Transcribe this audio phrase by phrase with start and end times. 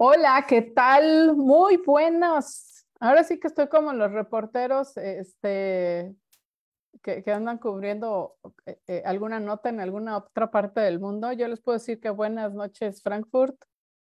[0.00, 1.34] Hola, ¿qué tal?
[1.34, 2.86] Muy buenos.
[3.00, 6.14] Ahora sí que estoy como los reporteros este,
[7.02, 11.32] que, andan cubriendo eh, eh, alguna nota en alguna otra parte del mundo.
[11.32, 13.56] Yo les puedo decir que buenas noches Frankfurt,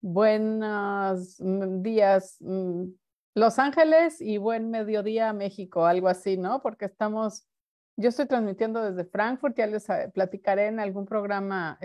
[0.00, 2.86] buenos mm, días mm,
[3.36, 6.62] Los Ángeles y buen mediodía México, algo así, ¿no?
[6.62, 7.46] Porque estamos,
[7.96, 11.78] yo estoy transmitiendo desde Frankfurt, ya les eh, platicaré en algún programa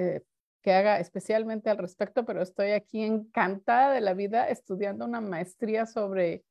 [0.62, 5.86] que haga especialmente al respecto, pero estoy aquí encantada de la vida estudiando una maestría
[5.86, 6.44] sobre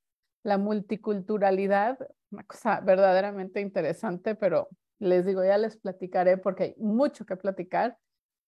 [0.42, 1.98] la multiculturalidad,
[2.30, 4.68] una cosa verdaderamente interesante, pero
[4.98, 7.96] les digo, ya les platicaré porque hay mucho que platicar.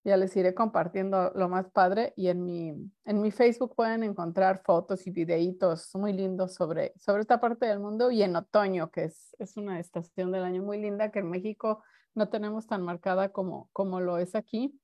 [0.05, 4.61] Ya les iré compartiendo lo más padre y en mi, en mi Facebook pueden encontrar
[4.65, 9.05] fotos y videitos muy lindos sobre, sobre esta parte del mundo y en otoño, que
[9.05, 11.85] es, es una estación del año muy linda que en México
[12.15, 14.77] no tenemos tan marcada como, como lo es aquí.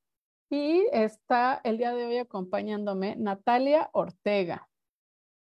[0.50, 4.68] Y está el día de hoy acompañándome Natalia Ortega.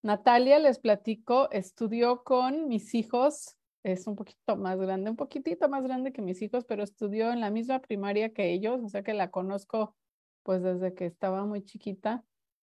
[0.03, 5.83] Natalia, les platico, estudió con mis hijos, es un poquito más grande, un poquitito más
[5.83, 9.15] grande que mis hijos, pero estudió en la misma primaria que ellos, o sea que
[9.15, 9.97] la conozco
[10.43, 12.25] pues desde que estaba muy chiquita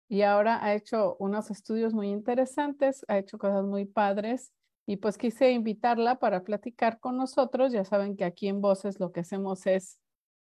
[0.09, 4.53] y ahora ha hecho unos estudios muy interesantes, ha hecho cosas muy padres
[4.87, 7.73] y pues quise invitarla para platicar con nosotros.
[7.73, 9.99] Ya saben que aquí en Voces lo que hacemos es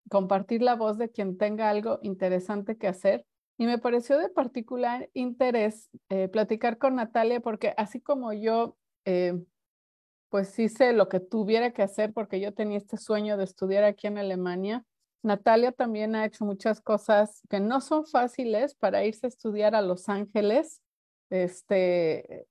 [0.09, 3.25] compartir la voz de quien tenga algo interesante que hacer.
[3.57, 9.33] Y me pareció de particular interés eh, platicar con Natalia porque así como yo, eh,
[10.29, 14.07] pues hice lo que tuviera que hacer porque yo tenía este sueño de estudiar aquí
[14.07, 14.85] en Alemania,
[15.21, 19.81] Natalia también ha hecho muchas cosas que no son fáciles para irse a estudiar a
[19.81, 20.81] Los Ángeles.
[21.29, 22.47] Este,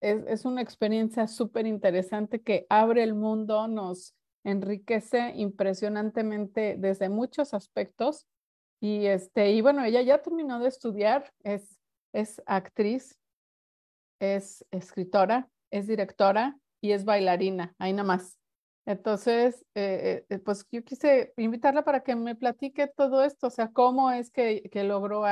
[0.00, 4.14] es, es una experiencia súper interesante que abre el mundo, nos,
[4.48, 8.26] enriquece impresionantemente desde muchos aspectos.
[8.80, 11.78] Y, este, y bueno, ella ya terminó de estudiar, es,
[12.12, 13.18] es actriz,
[14.20, 18.38] es escritora, es directora y es bailarina, ahí nada más.
[18.86, 23.70] Entonces, eh, eh, pues yo quise invitarla para que me platique todo esto, o sea,
[23.70, 25.24] cómo es que, que logró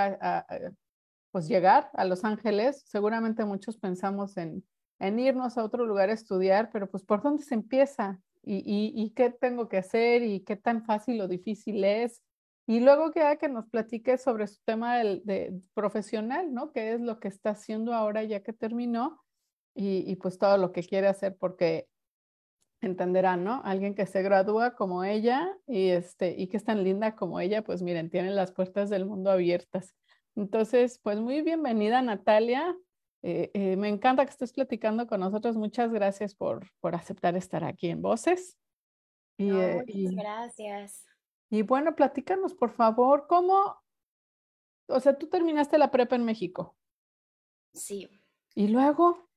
[1.30, 2.82] pues llegar a Los Ángeles.
[2.86, 4.62] Seguramente muchos pensamos en,
[4.98, 8.20] en irnos a otro lugar a estudiar, pero pues ¿por dónde se empieza?
[8.46, 12.22] Y, qué tengo que hacer y qué tan fácil o difícil es.
[12.68, 16.72] Y luego queda que nos platique sobre su tema del, de, profesional, ¿no?
[16.72, 19.22] ¿Qué es lo que está haciendo ahora ya que terminó?
[19.74, 21.86] Y, y, pues todo lo que quiere hacer porque
[22.80, 23.62] entenderán, ¿no?
[23.64, 27.62] Alguien que se gradúa como ella y, este, y que es tan linda como ella,
[27.62, 29.94] pues miren, tiene las puertas del mundo abiertas.
[30.34, 32.76] Entonces, pues muy bienvenida Natalia.
[33.22, 35.56] Eh, eh, me encanta que estés platicando con nosotros.
[35.56, 38.58] Muchas gracias por, por aceptar estar aquí en Voces.
[39.38, 41.06] Y, eh, muchas gracias.
[41.50, 43.76] Y bueno, platícanos, por favor, ¿cómo,
[44.88, 46.76] o sea, tú terminaste la prepa en México?
[47.72, 48.08] Sí.
[48.54, 49.28] ¿Y luego?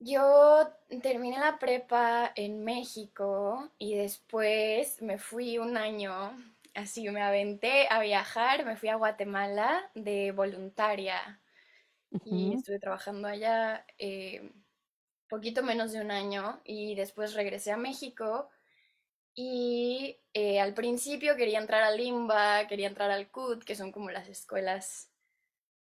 [0.00, 0.68] Yo
[1.02, 6.12] terminé la prepa en México y después me fui un año,
[6.74, 11.40] así me aventé a viajar, me fui a Guatemala de voluntaria
[12.24, 14.50] y estuve trabajando allá eh,
[15.28, 18.48] poquito menos de un año y después regresé a México
[19.34, 24.10] y eh, al principio quería entrar al Limba, quería entrar al CUT, que son como
[24.10, 25.12] las escuelas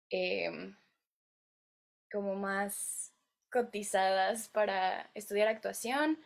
[0.09, 0.75] em,
[2.11, 3.13] como más
[3.49, 6.19] cotizadas para estudiar actuación.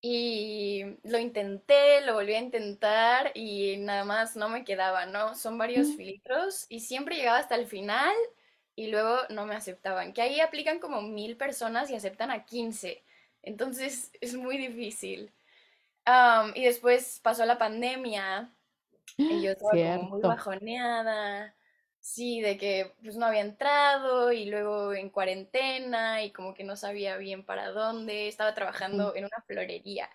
[0.00, 5.34] Y lo intenté, lo volví a intentar y nada más no me quedaba, ¿no?
[5.34, 8.14] Son varios filtros y siempre llegaba hasta el final
[8.76, 10.12] y luego no me aceptaban.
[10.12, 13.02] Que ahí aplican como mil personas y aceptan a 15.
[13.42, 15.32] Entonces es muy difícil.
[16.54, 18.52] y después pasó la pandemia
[19.16, 21.54] y yo estaba como muy bajoneada.
[22.00, 26.76] Sí, de que pues no había entrado y luego en cuarentena y como que no
[26.76, 28.28] sabía bien para dónde.
[28.28, 30.08] Estaba trabajando en una florería.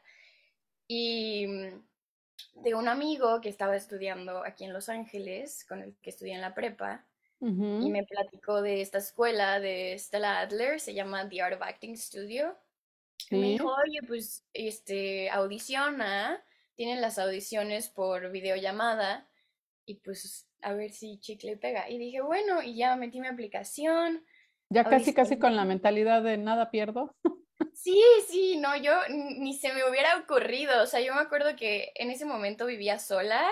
[0.87, 6.11] Y mm, de un amigo que estaba estudiando aquí en Los Ángeles, con el que
[6.11, 7.05] estudié en la prepa,
[7.41, 11.97] y me platicó de esta escuela de Stella Adler, se llama The Art of Acting
[11.97, 12.55] Studio.
[13.31, 16.43] Y me dijo, oye, pues este, audiciona,
[16.75, 19.27] tienen las audiciones por videollamada
[19.85, 21.89] y pues a ver si chicle pega.
[21.89, 24.23] Y dije, bueno, y ya metí mi aplicación.
[24.69, 27.15] Ya casi, casi con la mentalidad de nada pierdo.
[27.73, 30.81] Sí, sí, no, yo ni se me hubiera ocurrido.
[30.81, 33.43] O sea, yo me acuerdo que en ese momento vivía sola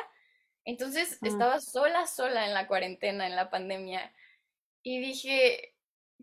[0.65, 1.27] entonces ah.
[1.27, 4.13] estaba sola, sola en la cuarentena, en la pandemia.
[4.83, 5.75] Y dije,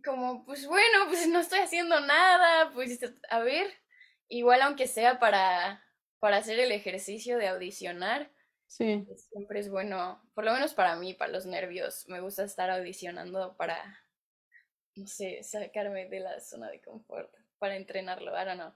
[0.04, 2.98] como, pues bueno, pues no estoy haciendo nada, pues
[3.30, 3.66] a ver,
[4.28, 5.84] igual aunque sea para,
[6.18, 8.30] para hacer el ejercicio de audicionar.
[8.66, 9.06] Sí.
[9.30, 13.56] Siempre es bueno, por lo menos para mí, para los nervios, me gusta estar audicionando
[13.56, 13.78] para,
[14.96, 18.72] no sé, sacarme de la zona de confort, para entrenarlo, don't know.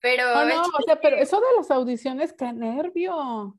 [0.00, 0.32] Pero...
[0.32, 3.58] Oh, no, o sea, pero eso de las audiciones, qué nervio.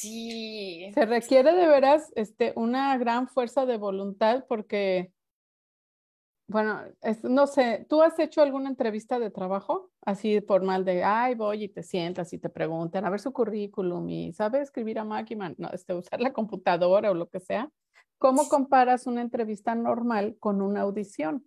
[0.00, 0.90] Sí.
[0.94, 5.12] Se requiere de veras este, una gran fuerza de voluntad porque,
[6.48, 6.82] bueno,
[7.24, 11.68] no sé, ¿tú has hecho alguna entrevista de trabajo así formal de, ay, voy y
[11.68, 15.68] te sientas y te preguntan a ver su currículum y sabe escribir a máquina, no,
[15.68, 17.70] este, usar la computadora o lo que sea?
[18.16, 21.46] ¿Cómo comparas una entrevista normal con una audición?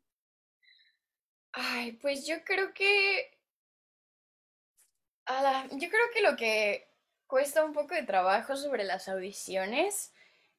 [1.53, 3.31] Ay, pues yo creo que...
[5.71, 6.92] yo creo que lo que
[7.33, 10.13] cuesta un poco de trabajo sobre las audiciones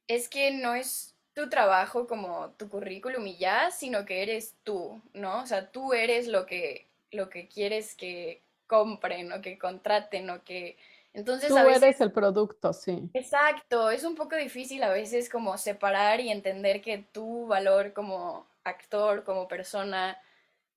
[0.09, 5.01] es que no es tu trabajo como tu currículum y ya, sino que eres tú,
[5.13, 5.41] ¿no?
[5.41, 10.43] O sea, tú eres lo que, lo que quieres que compren o que contraten o
[10.43, 10.75] que...
[11.13, 11.81] Entonces, tú a veces...
[11.81, 13.09] eres el producto, sí.
[13.13, 18.47] Exacto, es un poco difícil a veces como separar y entender que tu valor como
[18.65, 20.21] actor, como persona,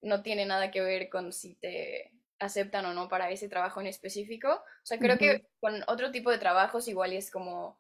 [0.00, 3.86] no tiene nada que ver con si te aceptan o no para ese trabajo en
[3.86, 4.48] específico.
[4.52, 7.78] O sea, creo que con otro tipo de trabajos igual es como,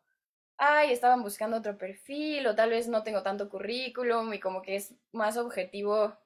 [0.56, 4.76] ay, estaban buscando otro perfil o tal vez no tengo tanto currículum y como que
[4.76, 6.16] es más objetivo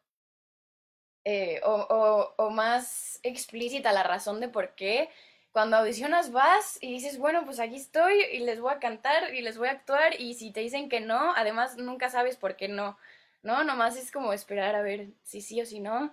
[1.25, 5.09] eh, o, o, más explícita la razón de por qué.
[5.53, 9.43] Cuando audicionas vas y dices, bueno, pues aquí estoy y les voy a cantar y
[9.43, 12.69] les voy a actuar y si te dicen que no, además nunca sabes por qué
[12.69, 12.99] no,
[13.43, 13.63] ¿no?
[13.63, 16.13] Nomás es como esperar a ver si sí o si no.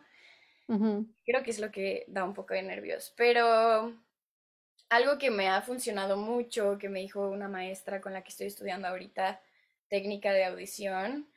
[1.25, 3.13] Creo que es lo que da un poco de nervios.
[3.18, 3.94] Pero
[4.89, 8.48] algo que me ha funcionado mucho, que me dijo una maestra con la que estoy
[8.48, 9.42] estudiando ahorita,
[9.89, 11.31] técnica de audición,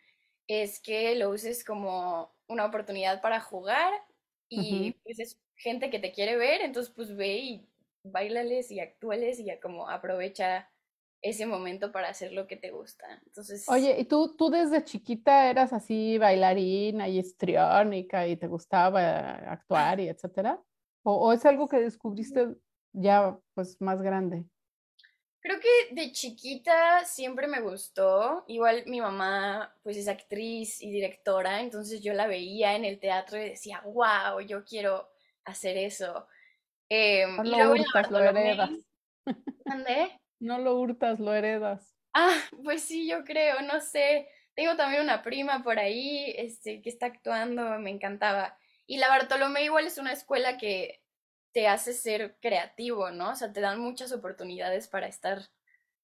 [0.48, 3.92] es que lo uses como una oportunidad para jugar
[4.50, 7.70] y pues es gente que te quiere ver, entonces pues ve y
[8.04, 10.71] bailales y actúales y ya como aprovecha
[11.22, 13.06] ese momento para hacer lo que te gusta.
[13.24, 19.30] Entonces, Oye, ¿y tú, tú desde chiquita eras así bailarina y histriónica y te gustaba
[19.52, 20.60] actuar y etcétera?
[21.04, 22.48] ¿O, es algo que descubriste
[22.92, 24.44] ya pues más grande?
[25.40, 28.44] Creo que de chiquita siempre me gustó.
[28.46, 33.38] Igual mi mamá pues es actriz y directora, entonces yo la veía en el teatro
[33.38, 35.08] y decía, wow, yo quiero
[35.44, 36.26] hacer eso.
[36.88, 37.84] Eh, y luego lo.
[40.42, 41.96] No lo hurtas, lo heredas.
[42.14, 42.34] Ah,
[42.64, 44.28] pues sí, yo creo, no sé.
[44.54, 48.58] Tengo también una prima por ahí, este, que está actuando, me encantaba.
[48.86, 51.00] Y la Bartolomé igual es una escuela que
[51.52, 53.30] te hace ser creativo, ¿no?
[53.30, 55.38] O sea, te dan muchas oportunidades para estar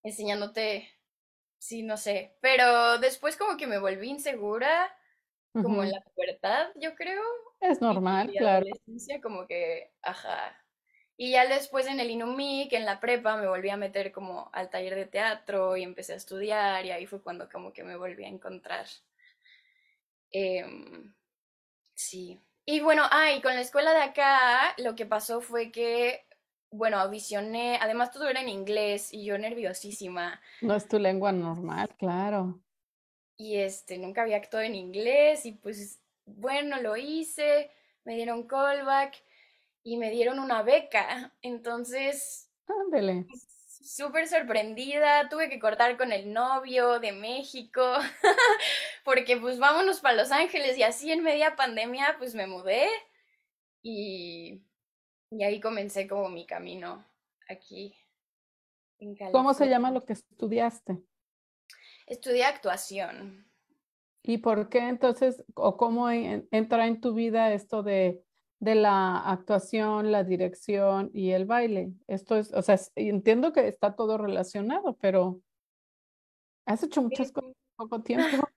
[0.05, 0.89] enseñándote,
[1.59, 2.37] sí, no sé.
[2.41, 4.95] Pero después como que me volví insegura,
[5.53, 7.23] como en la pubertad, yo creo.
[7.61, 8.67] Es normal, claro.
[8.67, 10.58] adolescencia, como que, ajá,
[11.21, 14.71] y ya después en el INUMIC, en la prepa, me volví a meter como al
[14.71, 18.25] taller de teatro y empecé a estudiar y ahí fue cuando como que me volví
[18.25, 18.87] a encontrar.
[20.31, 21.13] Em,
[21.93, 22.41] sí.
[22.65, 26.25] Y bueno, ah, y con la escuela de acá, lo que pasó fue que,
[26.71, 30.41] bueno, audicioné, además todo era en inglés y yo nerviosísima.
[30.61, 32.61] No es tu lengua normal, claro.
[33.37, 37.73] Y este, nunca había actuado en inglés y pues, bueno, lo hice,
[38.05, 39.17] me dieron callback
[39.89, 41.35] y me dieron una beca.
[41.41, 42.51] Entonces,
[42.85, 43.27] Ándele.
[43.81, 47.95] súper sorprendida, tuve que cortar con el novio de México,
[49.05, 52.87] porque pues vámonos para Los Ángeles y así en media pandemia pues me mudé
[53.83, 54.63] y,
[55.31, 57.03] y ahí comencé como mi camino
[57.49, 57.95] aquí
[58.99, 59.17] en.
[59.33, 60.99] ¿Cómo se llama lo que estudiaste?
[62.07, 63.51] Estudié actuación.
[64.23, 68.23] ¿Y por qué entonces, o cómo entra en tu vida esto de
[68.61, 71.93] de la actuación, la dirección y el baile.
[72.07, 75.41] Esto es, o sea, entiendo que está todo relacionado, pero
[76.67, 78.49] has hecho muchas cosas en poco tiempo.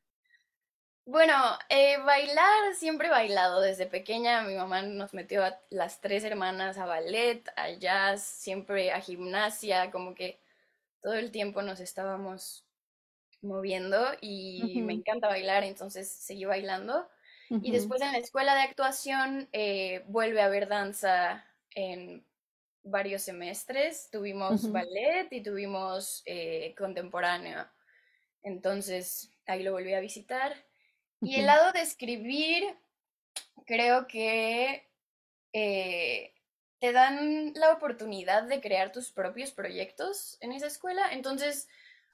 [1.06, 1.34] Bueno,
[1.70, 4.44] eh, bailar, siempre he bailado desde pequeña.
[4.44, 9.92] Mi mamá nos metió a las tres hermanas a ballet, a jazz, siempre a gimnasia,
[9.92, 10.40] como que
[11.02, 12.66] todo el tiempo nos estábamos
[13.42, 17.10] moviendo y me encanta bailar, entonces seguí bailando.
[17.62, 22.26] Y después en la escuela de actuación eh, vuelve a haber danza en
[22.84, 24.10] varios semestres.
[24.10, 27.68] Tuvimos ballet y tuvimos eh, contemporáneo.
[28.42, 30.56] Entonces ahí lo volví a visitar.
[31.20, 32.64] Y el lado de escribir,
[33.66, 34.90] creo que
[35.54, 36.34] eh,
[36.80, 41.12] te dan la oportunidad de crear tus propios proyectos en esa escuela.
[41.12, 41.68] Entonces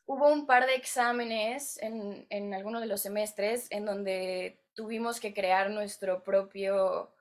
[0.08, 5.34] hubo un par de exámenes en, en alguno de los semestres en donde tuvimos que
[5.34, 7.14] crear nuestro propio,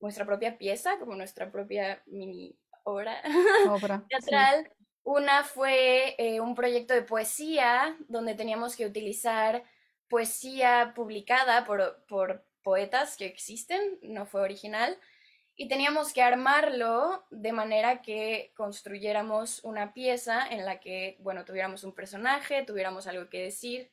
[0.00, 3.22] nuestra propia pieza, como nuestra propia mini obra,
[4.10, 4.70] teatral.
[5.04, 9.62] Una fue eh, un proyecto de poesía donde teníamos que utilizar
[10.08, 14.98] poesía publicada por, por poetas que existen, no fue original,
[15.56, 21.84] y teníamos que armarlo de manera que construyéramos una pieza en la que, bueno, tuviéramos
[21.84, 23.90] un personaje, tuviéramos algo que decir,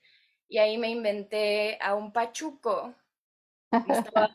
[0.47, 2.95] y ahí me inventé a un pachuco.
[3.87, 4.29] Estaba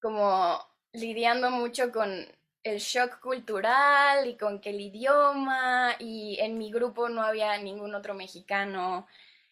[0.00, 0.58] como
[0.92, 2.26] lidiando mucho con
[2.62, 7.94] el shock cultural y con que el idioma, y en mi grupo no había ningún
[7.94, 9.06] otro mexicano,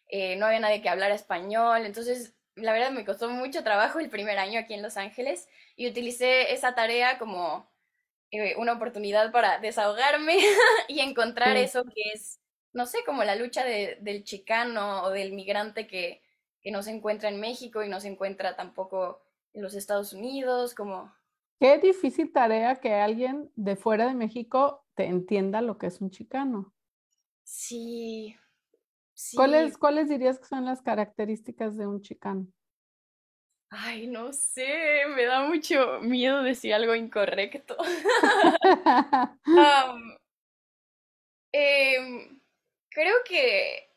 [0.09, 4.09] eh, no había nadie que hablara español, entonces la verdad me costó mucho trabajo el
[4.09, 7.71] primer año aquí en Los Ángeles y utilicé esa tarea como
[8.31, 10.39] eh, una oportunidad para desahogarme
[10.89, 12.41] y encontrar eso que es,
[12.73, 16.23] no sé, como la lucha del chicano o del migrante que,
[16.61, 19.23] que no se encuentra en México y no se encuentra tampoco
[19.53, 21.15] en los Estados Unidos, como...
[21.59, 26.11] Qué difícil tarea que alguien de fuera de México te entienda lo que es un
[26.11, 26.75] chicano.
[27.45, 28.37] Sí,
[29.35, 32.47] ¿Cuáles, ¿Cuáles dirías que son las características de un chicano?
[33.71, 37.77] Ay, no sé, me da mucho miedo decir algo incorrecto.
[41.59, 42.39] Em,
[42.91, 43.89] creo que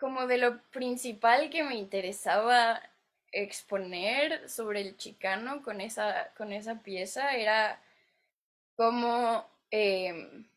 [0.00, 2.82] como de lo principal que me interesaba
[3.30, 7.80] exponer sobre el chicano con esa, con esa pieza era
[8.76, 10.48] cómo em,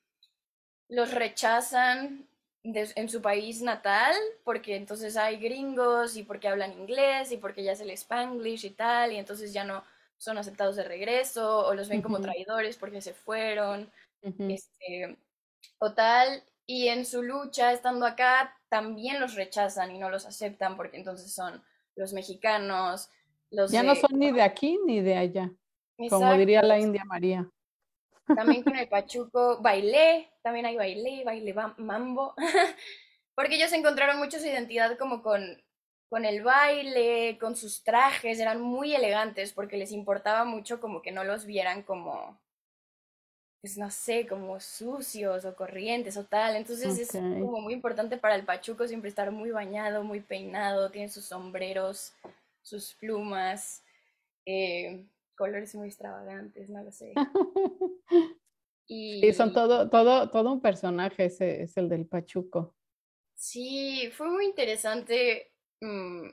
[0.88, 2.29] los rechazan
[2.74, 7.74] en su país natal, porque entonces hay gringos y porque hablan inglés y porque ya
[7.74, 9.84] es el spanglish y tal, y entonces ya no
[10.18, 13.90] son aceptados de regreso o los ven como traidores porque se fueron,
[14.22, 15.18] este,
[15.80, 20.76] o tal, y en su lucha estando acá también los rechazan y no los aceptan
[20.76, 21.64] porque entonces son
[21.96, 23.10] los mexicanos,
[23.50, 23.72] los...
[23.72, 25.52] Ya no son ni de aquí ni de allá,
[26.10, 27.50] como diría la India María.
[28.36, 32.36] También con el Pachuco bailé, también hay bailé, bailé mambo,
[33.36, 35.62] porque ellos encontraron mucho su identidad como con,
[36.10, 41.12] con el baile, con sus trajes, eran muy elegantes porque les importaba mucho como que
[41.12, 42.40] no los vieran como,
[43.62, 46.56] pues no sé, como sucios o corrientes o tal.
[46.56, 51.10] Entonces es como muy importante para el Pachuco siempre estar muy bañado, muy peinado, tiene
[51.10, 52.14] sus sombreros,
[52.62, 53.84] sus plumas.
[54.46, 55.06] Eh,
[55.40, 57.14] colores muy extravagantes, no lo sé.
[58.92, 62.76] Y son todo, todo, todo un personaje, ese es el del Pachuco.
[63.36, 66.28] Sí, fue muy interesante mm,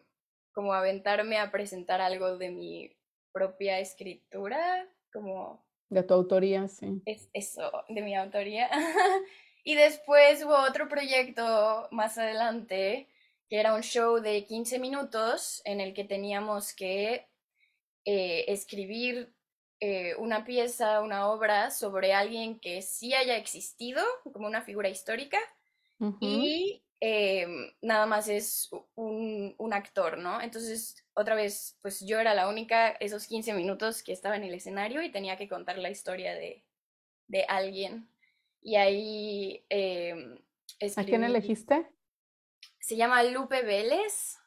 [0.53, 2.97] como aventarme a presentar algo de mi
[3.31, 5.67] propia escritura, como...
[5.91, 7.03] De tu autoría, sí.
[7.05, 8.71] Es eso, de mi autoría.
[9.63, 13.07] y después hubo otro proyecto más adelante,
[13.51, 17.29] que era un show de 15 minutos en el que teníamos que
[18.07, 19.35] eh, escribir
[19.81, 25.39] eh, una pieza, una obra sobre alguien que sí haya existido, como una figura histórica,
[26.21, 30.41] y em, nada más es un, actor, ¿no?
[30.41, 34.55] Entonces, otra vez, pues yo era la única esos 15 minutos que estaba en el
[34.55, 36.65] escenario y tenía que contar la historia de,
[37.27, 38.09] de alguien.
[38.63, 39.65] Y ahí...
[39.69, 40.39] Eh,
[40.97, 41.89] ¿A quién elegiste?
[42.79, 44.39] Se llama Lupe Vélez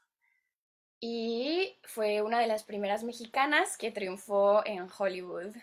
[1.00, 5.56] y fue una de las primeras mexicanas que triunfó en Hollywood.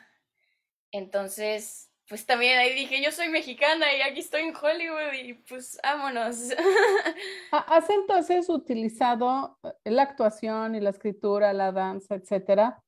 [0.92, 5.78] Entonces, pues también ahí dije, yo soy mexicana y aquí estoy en Hollywood y pues
[5.82, 6.50] vámonos.
[7.50, 12.82] ¿Has entonces utilizado eh, la actuación y la escritura, la danza, etcétera?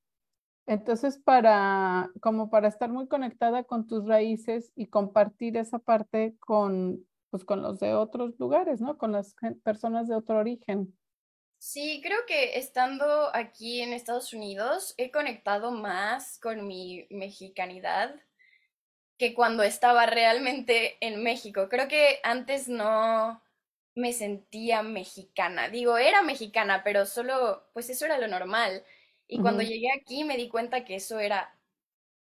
[0.67, 7.05] Entonces, para, como para estar muy conectada con tus raíces y compartir esa parte con,
[7.31, 8.99] pues, con los de otros lugares, ¿no?
[8.99, 10.95] Con las personas de otro origen.
[11.59, 18.15] Sí, creo que estando aquí en Estados Unidos he conectado más con mi mexicanidad
[19.19, 21.69] que cuando estaba realmente en México.
[21.69, 23.43] Creo que antes no
[23.97, 25.69] me sentía mexicana.
[25.69, 28.85] Digo, era mexicana, pero solo, pues eso era lo normal.
[29.27, 31.59] Y cuando llegué aquí me di cuenta que eso era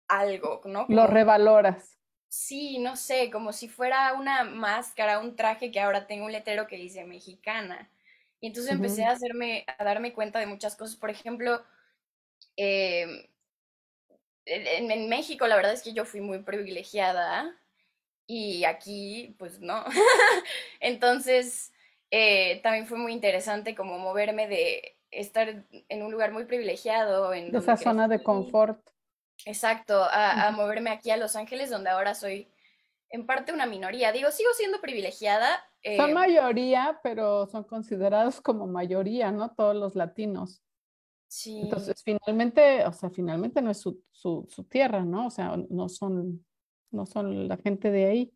[0.07, 0.87] algo, ¿no?
[0.89, 1.99] lo revaloras.
[2.29, 6.67] Sí, no sé, como si fuera una máscara, un traje que ahora tengo un letrero
[6.67, 7.91] que dice mexicana.
[8.41, 10.97] Y entonces empecé a hacerme, a darme cuenta de muchas cosas.
[10.97, 11.63] Por ejemplo,
[12.57, 13.27] em,
[14.45, 17.55] en, México la verdad es que yo fui muy privilegiada
[18.27, 19.85] y aquí pues no.
[20.81, 21.73] entonces
[22.11, 27.35] eh, también fue muy interesante como moverme de estar en un lugar muy privilegiado.
[27.35, 28.81] En esa zona de confort.
[29.45, 32.49] Exacto, a, a moverme aquí a Los Ángeles donde ahora soy
[33.11, 34.13] en parte una minoría.
[34.13, 39.55] Digo, sigo siendo privilegiada, son eh, mayoría, pero son considerados como mayoría, ¿no?
[39.55, 40.63] Todos los latinos.
[41.29, 41.61] Sí.
[41.61, 45.27] Entonces, finalmente, o sea, finalmente no es su, su, tierra, ¿no?
[45.27, 46.45] O sea, no son,
[46.91, 48.35] no son la gente de ahí.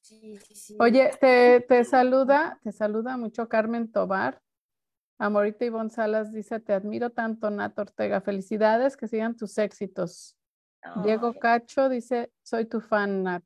[0.00, 0.76] Sí, sí, sí.
[0.80, 4.42] Oye, te, te saluda, te saluda mucho Carmen Tobar.
[5.18, 8.20] Amorita Ivonne Salas dice, te admiro tanto, Nat Ortega.
[8.20, 10.36] Felicidades, que sigan tus éxitos.
[11.02, 13.44] Diego Cacho dice, soy tu fan, Nat.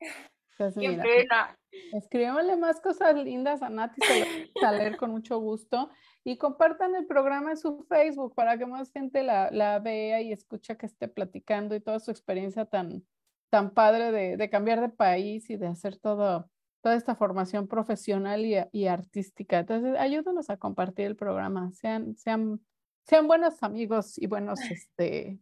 [0.56, 1.58] Pues qué mira, pena.
[1.92, 5.90] Escríbanle más cosas lindas a Nat y se a leer con mucho gusto.
[6.24, 10.32] Y compartan el programa en su Facebook para que más gente la, la vea y
[10.32, 13.04] escuche que esté platicando y toda su experiencia tan,
[13.50, 16.50] tan padre de, de cambiar de país y de hacer todo,
[16.82, 19.58] toda esta formación profesional y, y artística.
[19.58, 21.72] Entonces, ayúdanos a compartir el programa.
[21.72, 22.60] Sean, sean,
[23.06, 25.38] sean buenos amigos y buenos, este,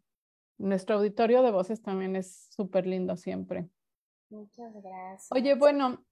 [0.58, 3.68] nuestro auditorio de voces también es súper lindo siempre.
[4.30, 5.28] Muchas gracias.
[5.30, 6.02] Oye, bueno,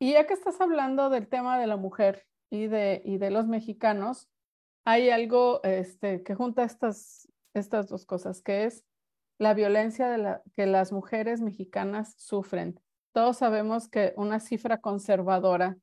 [0.00, 3.46] y ya que estás hablando del tema de la mujer y de, y de los
[3.46, 4.28] mexicanos,
[4.86, 8.84] hay algo este, que junta estas, estas dos cosas, que es
[9.38, 12.80] la violencia que las mujeres mexicanas sufren.
[13.12, 15.76] Todos sabemos que una cifra conservadora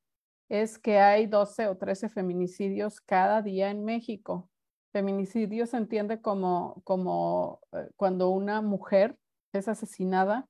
[0.50, 4.50] es que hay 12 o 13 feminicidios cada día en México.
[4.94, 9.16] Feminicidio se entiende como, como eh, cuando una mujer
[9.54, 10.48] es asesinada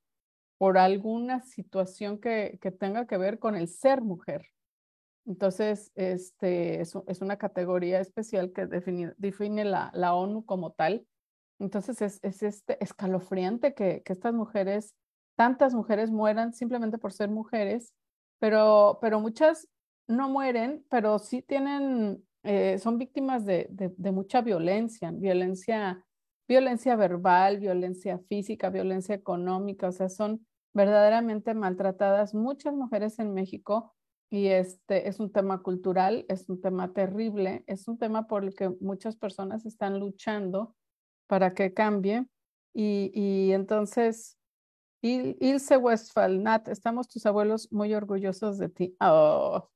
[0.57, 4.47] por alguna situación que, que tenga que ver con el ser mujer.
[5.25, 11.05] Entonces, este es, una categoría especial que define, define la, la, ONU como tal.
[11.59, 14.95] Entonces, es, es este escalofriante que, que, estas mujeres,
[15.35, 17.93] tantas mujeres mueran simplemente por ser mujeres,
[18.39, 19.67] pero, pero muchas
[20.07, 26.03] no mueren, pero sí tienen, eh, son víctimas de, de, de mucha violencia, violencia
[26.47, 30.46] violencia verbal, violencia física, violencia económica, o sea, son
[30.77, 33.95] verdaderamente maltratadas muchas mujeres en México
[34.29, 38.53] y este es un tema cultural, es un tema terrible, es un tema por el
[38.53, 40.75] que muchas personas están luchando
[41.25, 42.27] para que cambie
[42.73, 44.37] y, y entonces
[45.01, 48.95] Il, Ilse Westphal, Nat, estamos tus abuelos muy orgullosos de ti.
[48.99, 49.69] Oh.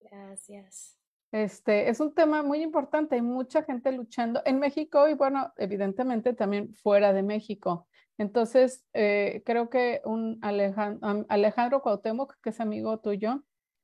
[0.00, 0.98] Gracias.
[1.32, 6.32] Este, es un tema muy importante, hay mucha gente luchando en México y bueno, evidentemente
[6.32, 7.88] también fuera de México.
[8.18, 13.42] Entonces, eh, creo que un Alejandro, Alejandro Cuauhtémoc, que es amigo tuyo,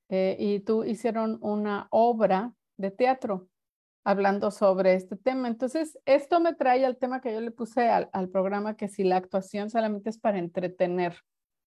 [0.08, 3.48] eh, y tú hicieron una obra de teatro
[4.04, 5.48] hablando sobre este tema.
[5.48, 9.16] Entonces, esto me trae al tema que yo le puse al, programa, que si la
[9.16, 11.16] actuación solamente es para entretener.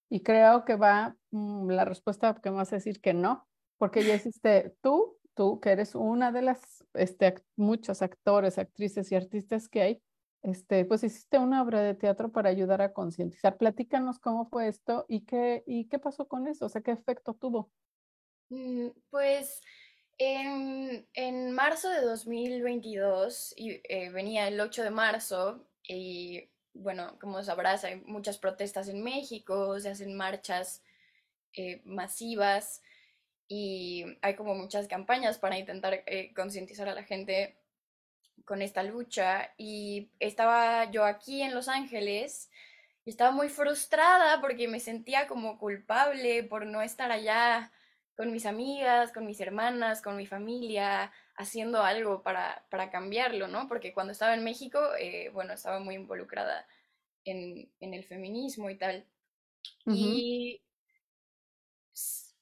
[0.09, 3.47] Y creo que va mmm, la respuesta que me vas a decir que no,
[3.77, 9.15] porque ya hiciste tú tú, que eres una de las este, muchos actores, actrices y
[9.15, 10.03] artistas que hay,
[10.43, 13.57] este, pues hiciste una obra de teatro para ayudar a concientizar.
[13.57, 17.33] Platícanos cómo fue esto y qué, y qué pasó con eso, o sea, qué efecto
[17.33, 17.71] tuvo.
[18.49, 19.61] Mm, pues
[20.17, 27.41] en, en marzo de 2022, y, eh, venía el 8 de marzo, y bueno, como
[27.41, 30.83] sabrás, hay muchas protestas en México, se hacen marchas
[31.53, 32.81] eh, masivas
[33.47, 37.57] y hay como muchas campañas para intentar eh, concientizar a la gente
[38.45, 42.49] con esta lucha y estaba yo aquí en Los Ángeles
[43.05, 47.71] y estaba muy frustrada porque me sentía como culpable por no estar allá
[48.15, 53.67] con mis amigas, con mis hermanas, con mi familia, haciendo algo para, para cambiarlo, ¿no?
[53.67, 56.67] Porque cuando estaba en México, eh, bueno, estaba muy involucrada
[57.25, 59.05] en, en, el feminismo y tal.
[59.85, 59.95] Uh -huh.
[59.95, 60.61] Y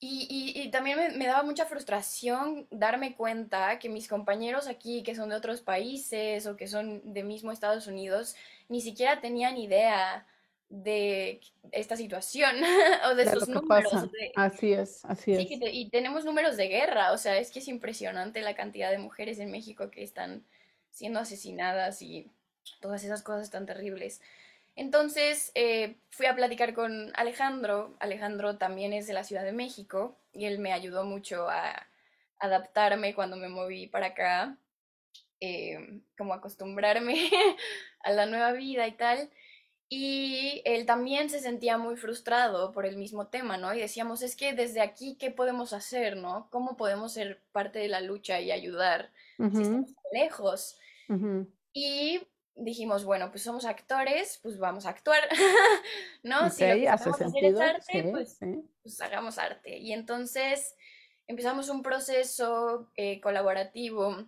[0.03, 5.03] y, y, y, también me, me, daba mucha frustración darme cuenta que mis compañeros aquí,
[5.03, 8.35] que son de otros países o que son de mismo Estados Unidos,
[8.67, 10.25] ni siquiera tenían idea
[10.71, 12.55] de esta situación
[13.11, 14.11] o de, de sus números.
[14.11, 15.59] De, así es, así sí, es.
[15.59, 18.97] Que, y tenemos números de guerra, o sea, es que es impresionante la cantidad de
[18.97, 20.43] mujeres en México que están
[20.89, 22.31] siendo asesinadas y
[22.79, 24.21] todas esas cosas tan terribles.
[24.75, 27.95] Entonces eh, fui a platicar con Alejandro.
[27.99, 31.87] Alejandro también es de la Ciudad de México y él me ayudó mucho a
[32.39, 34.57] adaptarme cuando me moví para acá,
[35.39, 37.29] eh, como acostumbrarme
[38.03, 39.29] a la nueva vida y tal.
[39.93, 43.73] Y él también se sentía muy frustrado por el mismo tema, ¿no?
[43.73, 46.47] Y decíamos, es que desde aquí, ¿qué podemos hacer, ¿no?
[46.49, 49.55] ¿Cómo podemos ser parte de la lucha y ayudar uh -huh.
[49.55, 50.79] si estamos lejos?
[51.09, 51.47] Uh -huh.
[51.73, 52.21] Y
[52.55, 55.21] dijimos, bueno, pues somos actores, pues vamos a actuar,
[56.23, 56.47] ¿no?
[56.47, 57.27] Okay, si lo que hace sentido.
[57.27, 58.69] hacer es arte, sí, pues, sí.
[58.81, 59.77] pues, hagamos arte.
[59.77, 60.75] Y entonces
[61.27, 64.27] empezamos un proceso eh, colaborativo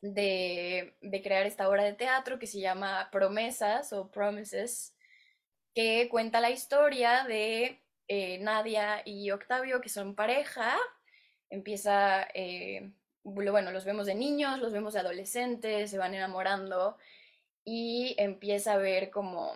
[0.00, 4.94] de, de, crear esta obra de teatro que se llama Promesas o Promises,
[5.74, 10.76] que cuenta la historia de eh, Nadia y Octavio, que son pareja.
[11.50, 12.90] Empieza, eh,
[13.22, 16.96] bueno, los vemos de niños, los vemos de adolescentes, se van enamorando
[17.70, 19.52] y empieza a ver como,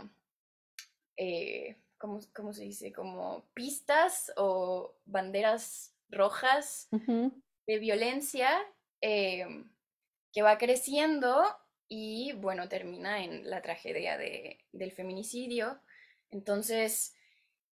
[1.17, 2.93] eh, ¿cómo, cómo se dice?
[2.93, 8.61] Como pistas o banderas rojas de violencia
[9.01, 9.73] em,
[10.31, 11.43] que va creciendo
[11.89, 15.81] y bueno, termina en la tragedia de, del feminicidio.
[16.31, 17.15] Entonces,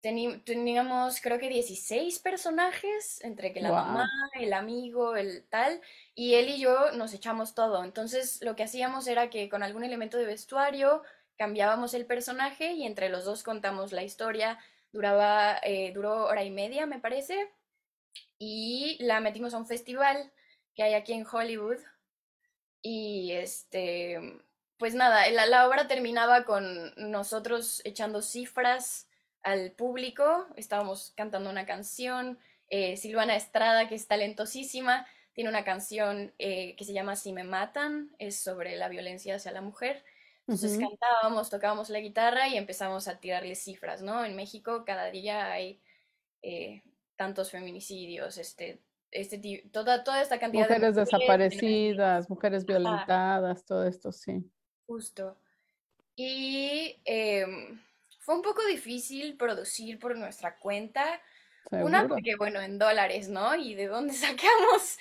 [0.01, 5.81] teníamos creo que 16 personajes, entre que la mamá, el amigo, el tal,
[6.15, 7.85] y él y yo nos echamos todo.
[7.85, 11.03] Entonces, lo que hacíamos era que con algún elemento de vestuario
[11.37, 14.59] cambiábamos el personaje y entre los dos contamos la historia.
[14.93, 17.51] Duraba, eh, duró hora y media, me parece,
[18.39, 20.33] y la metimos a un festival
[20.75, 21.79] que hay aquí en Hollywood.
[22.83, 24.19] Y este,
[24.79, 29.10] pues nada, la, obra terminaba con nosotros echando cifras
[29.43, 36.33] al público, estábamos cantando una canción, eh, Silvana Estrada, que es talentosísima, tiene una canción
[36.39, 40.05] eh, que se llama Si me matan, es sobre la violencia hacia la mujer.
[40.47, 44.25] Entonces cantábamos, tocábamos la guitarra y empezamos a tirarle cifras, ¿no?
[44.25, 45.81] En México cada día hay
[46.43, 46.83] eh,
[47.15, 48.81] tantos feminicidios, este,
[49.13, 49.39] este,
[49.73, 54.45] toda, toda esta cantidad mujeres de mujeres desaparecidas, mujeres violentadas, todo esto, sí.
[54.87, 55.37] Justo.
[56.17, 57.81] Y em,
[58.31, 61.21] fue un poco difícil producir por nuestra cuenta.
[61.73, 63.57] Una porque, bueno, en dólares, ¿no?
[63.57, 64.99] ¿Y de dónde sacamos?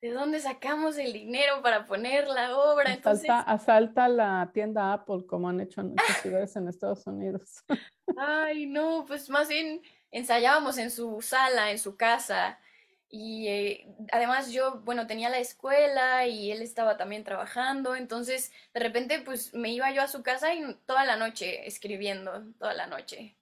[0.00, 2.94] ¿De dónde sacamos el dinero para poner la obra?
[2.94, 3.28] Entonces...
[3.28, 7.62] Asalta, la tienda Apple, como han hecho en muchas ciudades en Estados Unidos.
[8.16, 12.58] Ay, no, pues más bien ensayábamos en su sala, en su casa.
[13.12, 18.78] Y eh, además yo, bueno, tenía la escuela y él estaba también trabajando, entonces de
[18.78, 22.86] repente pues me iba yo a su casa y toda la noche escribiendo, toda la
[22.86, 23.36] noche.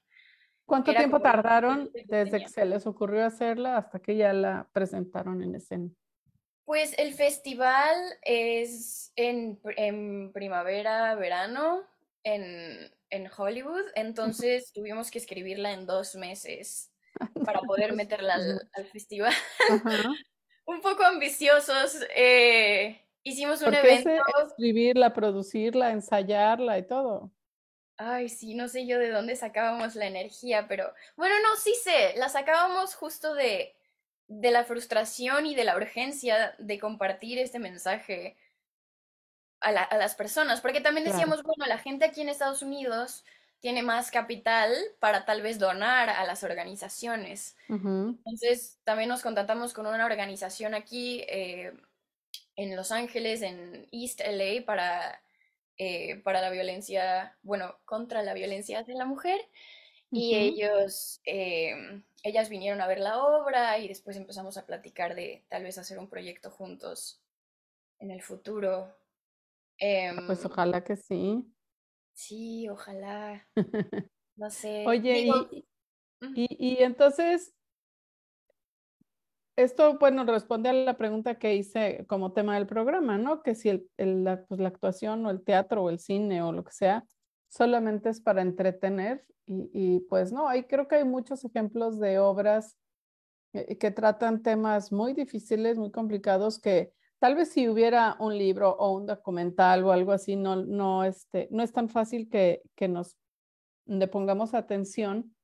[0.64, 5.54] ¿Cuánto tiempo tardaron desde que se les ocurrió hacerla hasta que ya la presentaron en
[5.54, 5.90] escena?
[6.64, 11.82] Pues el festival es en, en primavera, verano,
[12.22, 16.90] en, en Hollywood, entonces tuvimos que escribirla en dos meses
[17.44, 19.32] para poder meterla al, festival.
[20.66, 21.98] un poco ambiciosos.
[22.14, 24.10] Eh, hicimos un evento.
[24.46, 27.30] Escribirla, producirla, ensayarla y todo.
[27.96, 32.14] Ay, sí, no sé yo de dónde sacábamos la energía, pero bueno, no, sí sé,
[32.16, 33.74] la sacábamos justo de,
[34.28, 38.36] de la frustración y de la urgencia de compartir este mensaje
[39.60, 43.24] a, las personas, porque también decíamos, bueno, la gente aquí en Estados Unidos
[43.60, 47.56] tiene más capital para tal vez donar a las organizaciones.
[47.68, 51.72] Entonces, también nos contactamos con una organización aquí eh,
[52.56, 55.20] en Los Ángeles, en East LA, para,
[55.76, 59.40] eh, para la violencia, bueno, contra la violencia de la mujer.
[60.10, 65.44] Y ellos, eh, ellas vinieron a ver la obra y después empezamos a platicar de
[65.48, 67.20] tal vez hacer un proyecto juntos
[67.98, 68.96] en el futuro.
[69.80, 71.44] Ah, pues em, ojalá que sí.
[72.18, 73.46] Sí, ojalá.
[74.36, 74.84] No sé.
[74.86, 75.28] Oye,
[76.36, 77.56] y, y, entonces,
[79.56, 83.42] esto, bueno, responde a la pregunta que hice como tema del programa, ¿no?
[83.42, 83.90] Que si el,
[84.22, 87.04] la, pues, la actuación o el teatro o el cine o lo que sea,
[87.48, 92.20] solamente es para entretener y, y pues no, hay, creo que hay muchos ejemplos de
[92.20, 92.76] obras
[93.54, 98.70] eh, que tratan temas muy difíciles, muy complicados, que Tal vez si hubiera un libro
[98.70, 102.86] o un documental o algo así, no, no, este, no es tan fácil que, que
[102.86, 103.16] nos
[103.86, 105.34] le pongamos atención,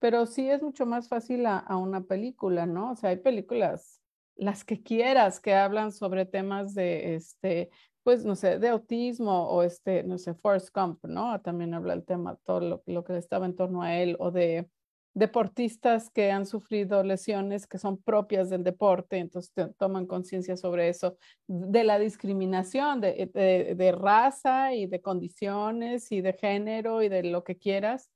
[0.00, 2.92] pero sí es mucho más fácil a, una película, ¿no?
[2.92, 4.00] O sea, hay películas,
[4.34, 7.70] las que quieras, que hablan sobre temas de, este,
[8.02, 11.40] pues, no sé, de autismo o este, no sé, Forrest Gump, ¿no?
[11.42, 14.68] También habla el tema, todo lo, lo que estaba en torno a él o de
[15.14, 21.16] deportistas que han sufrido lesiones que son propias del deporte, entonces toman conciencia sobre eso,
[21.46, 23.30] de la discriminación de,
[23.76, 28.10] de, raza y de condiciones y de género y de lo que quieras.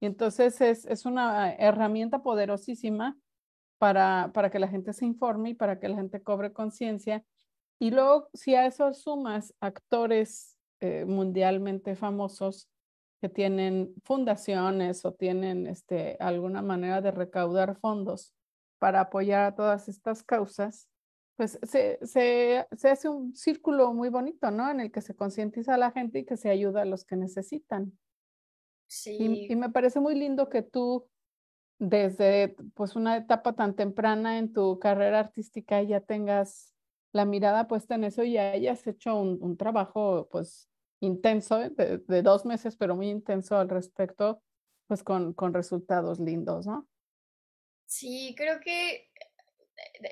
[0.00, 3.16] Y entonces es, es una herramienta poderosísima
[3.78, 7.24] para, para que la gente se informe y para que la gente cobre conciencia.
[7.78, 12.68] Y luego, si a eso sumas actores eh, mundialmente famosos,
[13.20, 18.34] que tienen fundaciones o tienen este, alguna manera de recaudar fondos
[18.78, 20.88] para apoyar a todas estas causas,
[21.36, 24.70] pues se, se, se, hace un círculo muy bonito, ¿no?
[24.70, 27.16] En el que se concientiza a la gente y que se ayuda a los que
[27.16, 27.92] necesitan.
[28.86, 29.16] Sí.
[29.20, 31.06] Y, y, me parece muy lindo que tú,
[31.78, 36.74] desde pues una etapa tan temprana en tu carrera artística, ya tengas
[37.12, 40.69] la mirada puesta en eso y hayas hecho un, un trabajo pues
[41.00, 44.42] intenso, de, dos meses, pero muy intenso al respecto,
[44.86, 46.88] pues con, con resultados lindos, ¿no?
[47.86, 49.10] Sí, creo que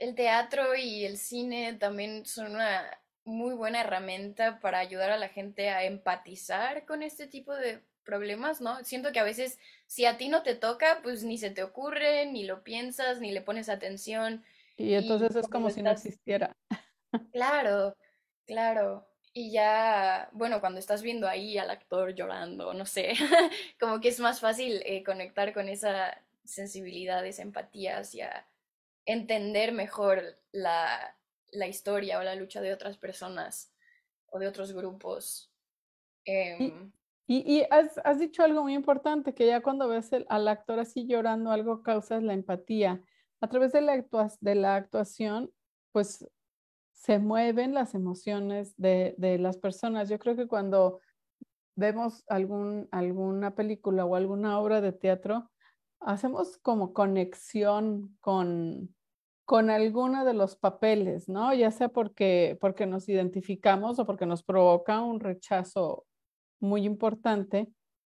[0.00, 2.84] el teatro y el cine también son una
[3.24, 8.60] muy buena herramienta para ayudar a la gente a empatizar con este tipo de problemas,
[8.60, 8.82] ¿no?
[8.84, 12.26] Siento que a veces si a ti no te toca, pues ni se te ocurre,
[12.26, 14.42] ni lo piensas, ni le pones atención.
[14.76, 16.56] Y entonces es como si no existiera.
[17.32, 17.96] Claro,
[18.44, 19.07] claro.
[19.32, 23.12] Y ya, bueno, cuando estás viendo ahí al actor llorando, no sé,
[23.80, 28.46] como que es más fácil eh, conectar con esa sensibilidad, esa empatía hacia
[29.04, 31.16] entender mejor la,
[31.52, 33.72] la historia o la lucha de otras personas
[34.26, 35.52] o de otros grupos.
[36.24, 36.92] Em,
[37.26, 41.06] y, y, has, has, dicho algo muy importante, que ya cuando ves al actor así
[41.06, 43.02] llorando, algo causas la empatía.
[43.40, 44.04] A través de la,
[44.40, 45.52] de la actuación,
[45.92, 46.28] pues
[46.98, 50.08] se mueven las emociones de, de, las personas.
[50.08, 51.00] Yo creo que cuando
[51.76, 55.48] vemos algún, alguna película o alguna obra de teatro,
[56.00, 58.94] hacemos como conexión con,
[59.44, 61.54] con alguno de los papeles, ¿no?
[61.54, 66.04] Ya sea porque, porque nos identificamos o porque nos provoca un rechazo
[66.60, 67.68] muy importante,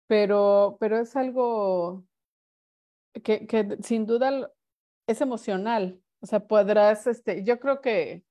[0.06, 2.04] pero, pero es algo
[3.22, 4.52] que, que sin duda
[5.06, 6.00] es emocional.
[6.20, 8.24] O sea, podrás, este, yo creo que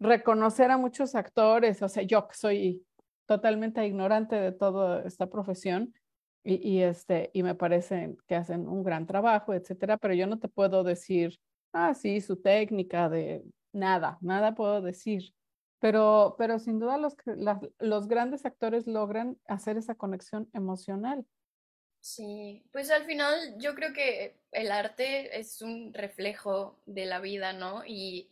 [0.00, 2.86] reconocer a muchos actores, o sea, yo que soy
[3.26, 5.94] totalmente ignorante de toda esta profesión,
[6.46, 10.48] y, este, y me parece que hacen un gran trabajo, etcétera, pero yo no te
[10.48, 11.38] puedo decir,
[11.76, 15.34] Ah, sí, su técnica de nada, nada puedo decir.
[15.80, 17.16] Pero, pero sin duda los,
[17.80, 21.26] los grandes actores logran hacer esa conexión emocional.
[22.00, 27.52] Sí, pues al final yo creo que el arte es un reflejo de la vida,
[27.52, 27.82] ¿no?
[27.84, 28.30] Y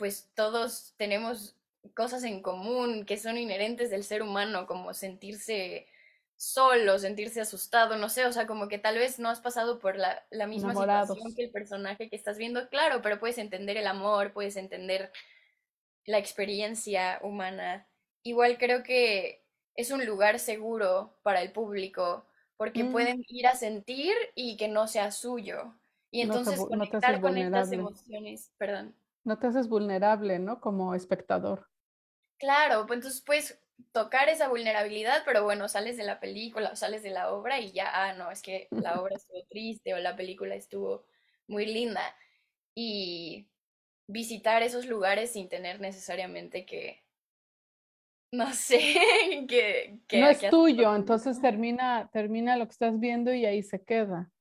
[0.00, 1.54] pues todos tenemos
[1.94, 5.86] cosas en común que son inherentes del ser humano, como sentirse
[6.36, 9.96] solo, sentirse asustado, no sé, o sea, como que tal vez no has pasado por
[9.96, 13.86] la, la misma situación que el personaje que estás viendo, claro, pero puedes entender el
[13.86, 15.12] amor, puedes entender
[16.06, 17.86] la experiencia humana.
[18.22, 22.24] Igual creo que es un lugar seguro para el público,
[22.56, 22.92] porque mm.
[22.92, 25.74] pueden ir a sentir y que no sea suyo.
[26.10, 28.94] Y entonces conectar con estas emociones, perdón.
[29.30, 30.60] No te haces vulnerable, ¿no?
[30.60, 31.68] Como espectador.
[32.36, 33.62] Claro, pues entonces puedes
[33.92, 37.70] tocar esa vulnerabilidad, pero bueno, sales de la película o sales de la obra y
[37.70, 41.06] ya, ah, no, es que la obra estuvo triste o la película estuvo
[41.46, 42.02] muy linda.
[42.74, 43.46] Y
[44.08, 47.04] visitar esos lugares sin tener necesariamente que,
[48.32, 48.80] no sé,
[49.48, 50.00] que...
[50.12, 54.32] no es tuyo, entonces termina, termina lo que estás viendo y ahí se queda.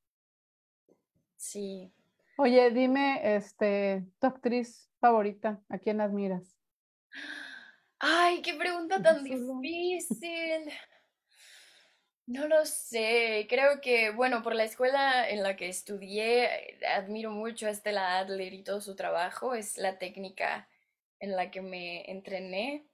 [1.37, 1.93] Sí.
[2.41, 6.57] Oye, dime, este, tu actriz favorita, ¿a quién admiras?
[7.99, 10.71] Ay, qué pregunta tan difícil.
[12.27, 17.67] No lo sé, creo que, bueno, por la escuela en la que estudié, admiro mucho
[17.67, 20.69] a Stella Adler y todo su trabajo, es la técnica
[21.19, 22.87] en la que me entrené.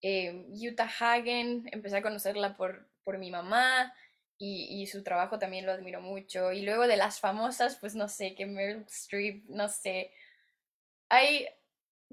[0.00, 3.94] Eh, Utah Hagen, empecé a conocerla por, por mi mamá
[4.44, 6.52] y, y, su trabajo también lo admiro mucho.
[6.52, 10.12] Y luego de las famosas, pues no sé, que Meryl Streep, no sé.
[11.08, 11.48] Hay,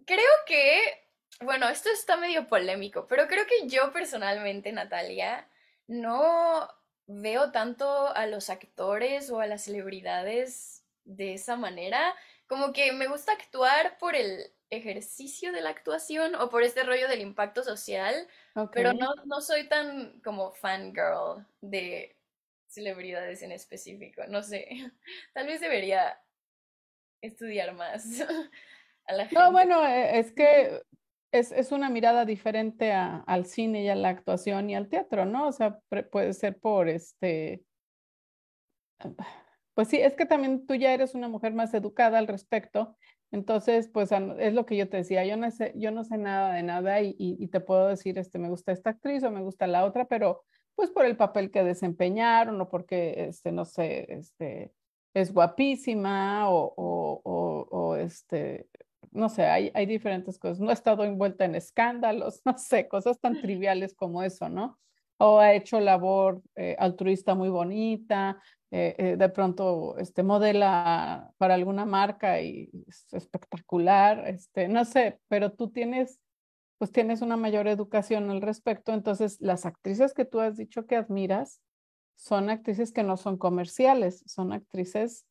[0.06, 1.10] creo que
[1.42, 5.48] bueno, esto está medio polémico, pero creo que yo personalmente, Natalia,
[5.88, 6.70] no
[7.08, 12.14] veo tanto a los actores o a las celebridades de esa manera.
[12.48, 17.08] Como que me gusta actuar por el ejercicio de la actuación o por este rollo
[17.08, 18.28] del impacto social,
[18.74, 22.19] pero no, no soy tan como fangirl de
[22.70, 24.22] celebridades en específico.
[24.30, 24.68] No sé,
[25.34, 26.18] tal vez debería
[27.22, 28.06] estudiar más.
[29.06, 29.36] A la gente.
[29.36, 30.82] No, bueno, e, es que
[31.32, 35.48] es, es, una mirada diferente al cine y a la actuación y al teatro, ¿no?
[35.48, 35.80] O sea,
[36.12, 37.64] puede ser por este...
[39.74, 42.98] Pues sí, es que también tú ya eres una mujer más educada al respecto,
[43.32, 46.54] entonces, pues es lo que yo te decía, yo no sé, yo no sé nada
[46.56, 49.68] de nada y, y, te puedo decir, este, me gusta esta actriz o me gusta
[49.68, 50.44] la otra, pero
[50.80, 54.72] pues por el papel que desempeñaron o porque, este, no sé, este,
[55.14, 58.70] es guapísima o, o, o, o este,
[59.12, 60.62] no sé, hay, hay diferentes cosas.
[60.62, 64.80] No he estado envuelta en escándalos, no sé, cosas tan triviales como eso, ¿no?
[65.18, 71.56] O ha hecho labor eh, altruista muy bonita, eh, eh, de pronto este, modela para
[71.56, 76.22] alguna marca y es espectacular, este, no sé, pero tú tienes,
[76.80, 80.96] pues tienes una mayor educación al respecto, entonces las actrices que tú has dicho que
[80.96, 81.62] admiras
[82.16, 85.26] son actrices que no son comerciales, son actrices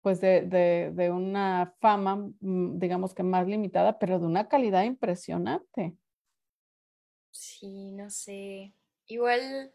[0.00, 4.84] pues de, de, de, una fama, mm, digamos que más limitada, pero de una calidad
[4.84, 5.96] impresionante.
[7.30, 8.72] Sí, no sé.
[9.06, 9.72] Igual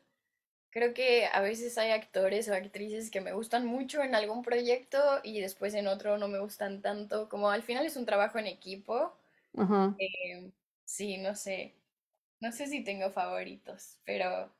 [0.70, 5.00] creo que a veces hay actores o actrices que me gustan mucho en algún proyecto
[5.24, 7.28] y después en otro no me gustan tanto.
[7.28, 9.18] Como al final es un trabajo en equipo.
[9.98, 10.52] Eh,
[10.90, 11.76] sí, no sé.
[12.42, 14.52] No sé si tengo favoritos, pero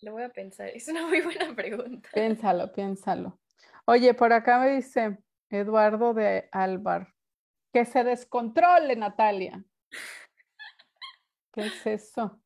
[0.00, 0.68] Lo voy a pensar.
[0.68, 2.08] Es una muy buena pregunta.
[2.12, 3.38] Piénsalo, piénsalo.
[3.84, 5.18] Oye, por acá me dice
[5.50, 7.14] Eduardo de Alvar.
[7.72, 9.64] Que se descontrole, Natalia.
[11.52, 12.40] ¿Qué es eso?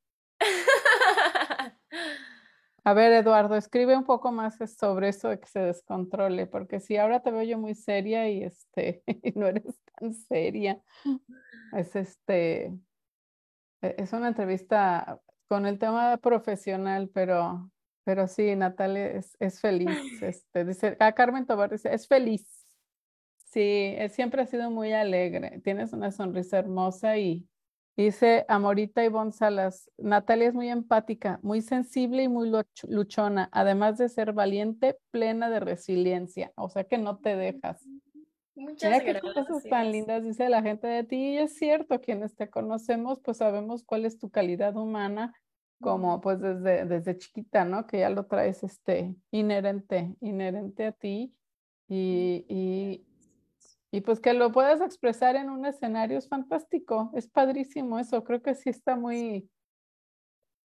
[2.84, 6.96] A ver, Eduardo, escribe un poco más sobre eso de que se descontrole, porque si
[6.96, 9.04] ahora te veo yo muy seria y este,
[9.36, 10.82] no eres tan seria.
[11.72, 12.76] Es este,
[13.82, 17.70] e, es una entrevista con el tema profesional, pero,
[18.04, 19.88] pero sí, Natalia es, es feliz.
[20.20, 22.66] Este, dice, a ah, Carmen Tobar dice, es feliz.
[23.36, 25.60] Sí, siempre ha sido muy alegre.
[25.62, 27.46] Tienes una sonrisa hermosa y,
[27.94, 32.50] Dice Amorita y Salas, Natalia es muy empática, muy sensible y muy
[32.88, 37.86] luchona, además de ser valiente, plena de resiliencia, o sea que no te dejas.
[38.54, 42.34] Muchas Mira qué cosas tan lindas dice la gente de ti y es cierto, quienes
[42.34, 45.34] te conocemos pues sabemos cuál es tu calidad humana,
[45.80, 47.86] como pues desde, desde chiquita, ¿no?
[47.86, 51.34] Que ya lo traes este inherente, inherente a ti
[51.88, 53.06] y, y
[53.94, 58.42] y pues que lo puedas expresar en un escenario es fantástico, es padrísimo eso, creo
[58.42, 59.50] que sí está muy...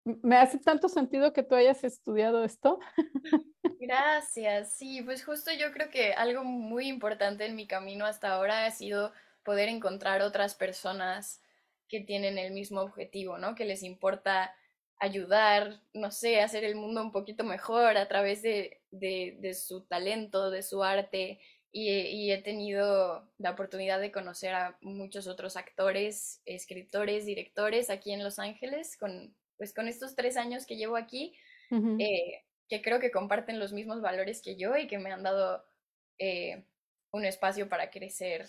[0.04, 2.80] Me hace tanto sentido que tú hayas estudiado esto.
[3.80, 8.66] Gracias, sí, pues justo yo creo que algo muy importante en mi camino hasta ahora
[8.66, 11.40] ha sido poder encontrar otras personas
[11.88, 13.54] que tienen el mismo objetivo, ¿no?
[13.54, 14.56] Que les importa
[14.98, 19.82] ayudar, no sé, hacer el mundo un poquito mejor a través de, de, de su
[19.82, 21.40] talento, de su arte
[21.76, 28.24] y, he tenido la oportunidad de conocer a muchos otros actores, escritores, directores aquí en
[28.24, 31.36] Los Ángeles, con, pues con estos tres años que llevo aquí,
[31.72, 35.66] eh, que creo que comparten los mismos valores que yo y que me han dado
[36.20, 36.64] eh,
[37.10, 38.48] un espacio para crecer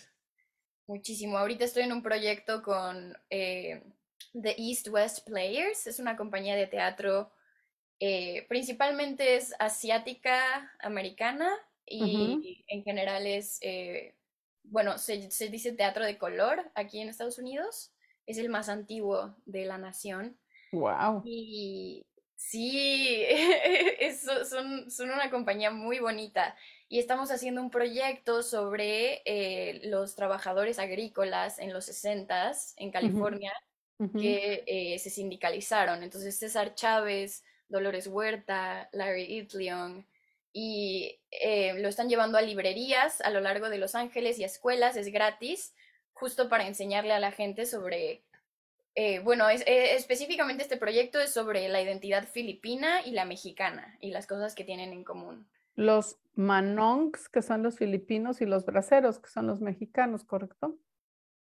[0.85, 1.39] muchísimo.
[1.39, 3.81] Ahorita estoy en un proyecto con eh,
[4.39, 7.31] The East West Players, es una compañía de teatro,
[8.47, 11.49] principalmente es asiática, americana,
[11.85, 14.15] y en general es, eh,
[14.63, 17.93] bueno, se, se, dice teatro de color aquí en Estados Unidos,
[18.25, 20.37] es el más antiguo de la nación.
[20.71, 21.21] Wow.
[21.25, 23.25] Y sí,
[24.49, 26.55] son, son una compañía muy bonita
[26.87, 33.53] y estamos haciendo un proyecto sobre eh, los trabajadores agrícolas en los 60 en California
[34.19, 36.03] que eh, se sindicalizaron.
[36.03, 40.05] Entonces César Chávez, Dolores Huerta, Larry Itliong,
[40.57, 44.45] y eh, lo están llevando a librerías a lo largo de Los Ángeles y a
[44.45, 45.75] escuelas, es gratis,
[46.13, 48.23] justo para enseñarle a la gente sobre,
[48.95, 53.97] eh, bueno, es, eh, específicamente este proyecto es sobre la identidad filipina y la mexicana
[53.99, 55.45] y las cosas que tienen en común.
[55.75, 60.79] Los manongs, que son los filipinos, y los braceros, que son los mexicanos, ¿correcto?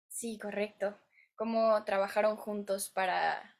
[0.08, 0.97] Sí, correcto.
[1.36, 3.58] Cómo trabajaron juntos para,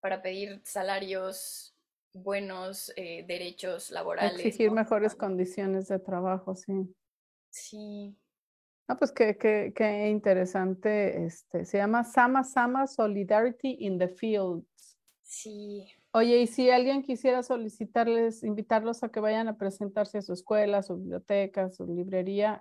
[0.00, 1.69] para pedir salarios
[2.12, 4.34] buenos eh, derechos laborales.
[4.34, 6.94] Exigir mejores condiciones de trabajo, sí.
[7.50, 8.16] Sí.
[8.88, 11.24] Ah, pues qué, qué, qué, interesante.
[11.24, 14.98] Este, se llama Sama Sama Solidarity in the Fields.
[15.22, 15.86] Sí.
[16.12, 20.82] Oye, y si alguien quisiera solicitarles, invitarlos a que vayan a presentarse a su escuela,
[20.82, 22.60] su biblioteca, su librería,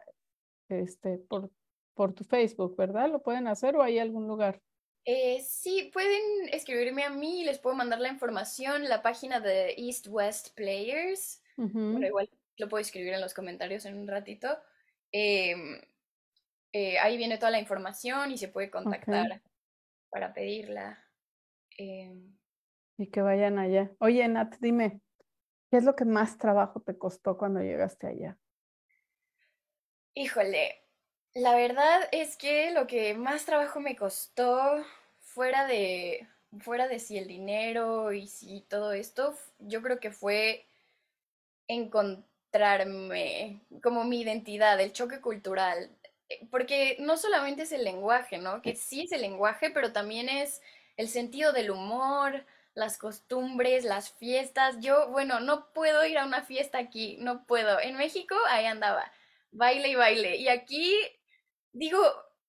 [0.67, 1.49] este, por,
[1.95, 3.09] por tu Facebook, ¿verdad?
[3.09, 4.62] ¿Lo pueden hacer o hay algún lugar?
[5.05, 10.07] Eh, sí, pueden escribirme a mí, les puedo mandar la información, la página de East
[10.07, 11.41] West Players.
[11.55, 14.57] Bueno, igual lo puedo escribir en los comentarios en un ratito.
[15.12, 15.81] Em,
[16.71, 19.41] eh, ahí viene toda la información y se puede contactar
[20.09, 21.03] para pedirla.
[21.77, 22.38] Em.
[22.97, 23.89] y que vayan allá.
[23.99, 24.99] Oye, Nat, dime,
[25.71, 28.38] ¿qué es lo que más trabajo te costó cuando llegaste allá?
[30.13, 30.88] Híjole,
[31.33, 34.83] la verdad es que lo que más trabajo me costó
[35.19, 36.27] fuera de,
[36.59, 40.65] fuera de si el dinero y si todo esto, yo creo que fue
[41.67, 45.91] encontrarme como mi identidad, el choque cultural.
[46.29, 48.61] Eh, porque no solamente es el lenguaje, ¿no?
[48.61, 50.61] Que sí es el lenguaje, pero también es
[50.97, 54.77] el sentido del humor, las costumbres, las fiestas.
[54.79, 57.80] Yo, bueno, no puedo ir a una fiesta aquí, no puedo.
[57.80, 59.11] En México, ahí andaba,
[59.51, 60.38] baile y baile.
[60.38, 60.95] Y aquí,
[61.74, 61.99] digo,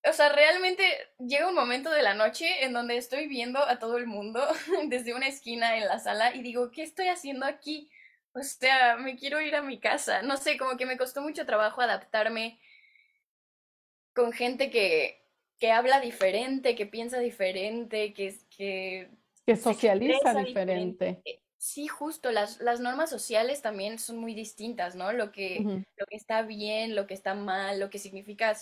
[0.09, 0.83] o sea, realmente
[1.19, 4.41] llega un momento de la noche en donde estoy viendo a todo el mundo
[4.89, 7.91] desde una esquina en la sala y digo, ¿qué estoy haciendo aquí?
[8.33, 10.23] O sea, me quiero ir a mi casa.
[10.23, 12.59] No sé, como que me costó mucho trabajo adaptarme
[14.15, 15.23] con gente que,
[15.59, 18.37] que habla diferente, que piensa diferente, que...
[18.57, 19.11] Que,
[19.45, 21.23] que socializa diferente.
[21.59, 25.13] Sí, justo, las, las normas sociales también son muy distintas, ¿no?
[25.13, 28.57] Lo que, lo que está bien, lo que está mal, lo que significa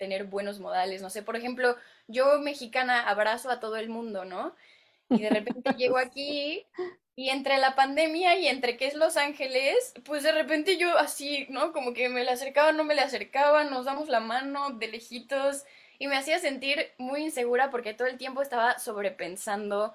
[0.00, 1.02] tener buenos modales.
[1.02, 1.76] No sé, por ejemplo,
[2.08, 4.56] yo mexicana abrazo a todo el mundo, ¿no?
[5.10, 6.66] Y de repente llego aquí
[7.16, 11.46] Y entre la pandemia y entre que es Los Ángeles, pues de repente yo así,
[11.50, 11.72] ¿no?
[11.72, 15.64] Como que me le acercaba, no me le acercaba, nos damos la mano de lejitos
[15.98, 19.94] y me hacía sentir muy insegura porque todo el tiempo estaba sobrepensando,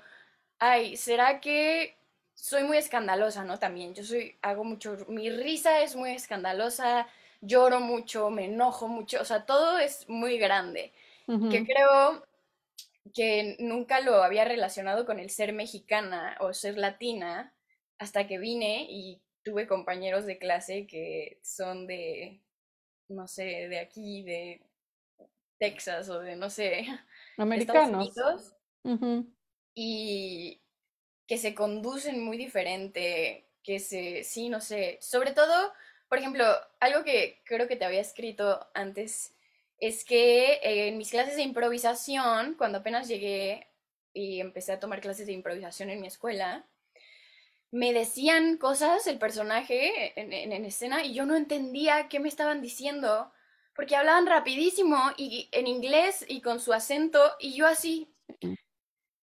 [0.59, 1.97] ay, ¿será que
[2.35, 3.59] soy muy escandalosa, ¿no?
[3.59, 7.07] También, yo soy, hago mucho, mi risa es muy escandalosa,
[7.45, 10.93] lloro mucho, me enojo mucho, o sea, todo es muy grande,
[11.27, 12.25] que creo
[13.13, 17.53] que nunca lo había relacionado con el ser mexicana o ser latina
[17.97, 22.41] hasta que vine y tuve compañeros de clase que son de,
[23.09, 24.61] no sé, de aquí, de
[25.59, 26.85] Texas o de, no sé,
[27.37, 28.07] americanos.
[28.07, 29.31] Estados Unidos,
[29.73, 30.61] y
[31.27, 35.73] que se conducen muy diferente, que se, sí, no sé, sobre todo,
[36.15, 36.45] por ejemplo,
[36.79, 39.35] algo que creo que te había escrito antes
[39.79, 43.67] es que en mis clases de improvisación, cuando apenas llegué
[44.13, 46.65] y empecé a tomar clases de improvisación en mi escuela,
[47.69, 52.61] me decían cosas el personaje en, en, escena y yo no entendía qué me estaban
[52.61, 53.29] diciendo
[53.75, 58.09] porque hablaban rapidísimo y en inglés y con su acento y yo así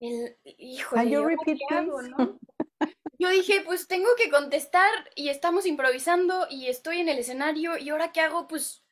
[0.03, 2.39] el híjole, yo, ¿no?
[3.23, 7.91] Yo dije pues tengo que contestar y estamos improvisando y estoy en el escenario y
[7.91, 8.83] ahora qué hago pues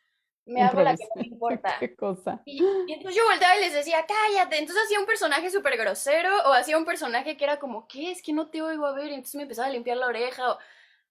[0.47, 1.77] me hago la que no me importa.
[1.79, 2.43] ¿Qué cosa?
[2.45, 2.59] Y,
[2.89, 4.59] entonces yo volteaba y les decía, cállate.
[4.59, 8.11] Entonces hacía un personaje súper grosero o hacía un personaje que era como, ¿qué?
[8.11, 9.11] Es que no te oigo a ver.
[9.11, 10.59] Y entonces me empezaba a limpiar la oreja o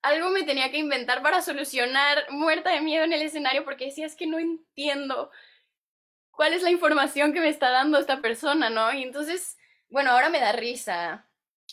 [0.02, 4.06] algo me tenía que inventar para solucionar muerta de miedo en el escenario porque decía,
[4.06, 5.32] es que no entiendo
[6.32, 8.94] cuál es la información que me está dando esta persona, ¿no?
[8.94, 9.58] Y entonces,
[9.90, 11.29] bueno, ahora me da risa.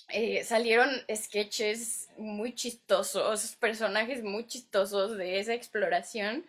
[0.09, 6.47] Eh, salieron sketches muy chistosos, personajes muy chistosos de esa exploración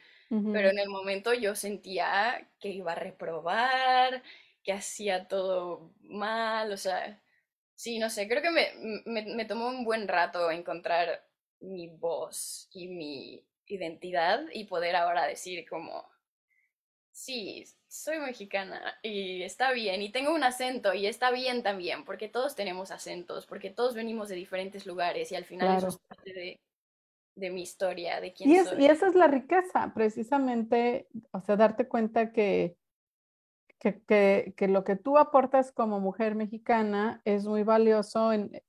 [0.52, 4.24] pero en el momento yo sentía que iba a reprobar,
[4.64, 7.22] que hacía todo mal, o sea,
[7.76, 8.74] sí, no sé, creo que me,
[9.06, 11.28] me, me tomó un buen rato encontrar
[11.60, 16.10] mi voz y mi identidad y poder ahora decir como,
[17.18, 22.30] sí, soy mexicana y está bien, y tengo un acento y está bien también, porque
[22.30, 26.32] todos tenemos acentos, porque todos venimos de diferentes lugares y al final eso es parte
[26.32, 26.62] de,
[27.36, 28.84] de mi historia, de quién y soy.
[28.84, 32.78] Y esa es la riqueza, precisamente, o sea, darte cuenta que,
[33.80, 38.62] que, que, que, lo que tú aportas como mujer mexicana es muy valioso en,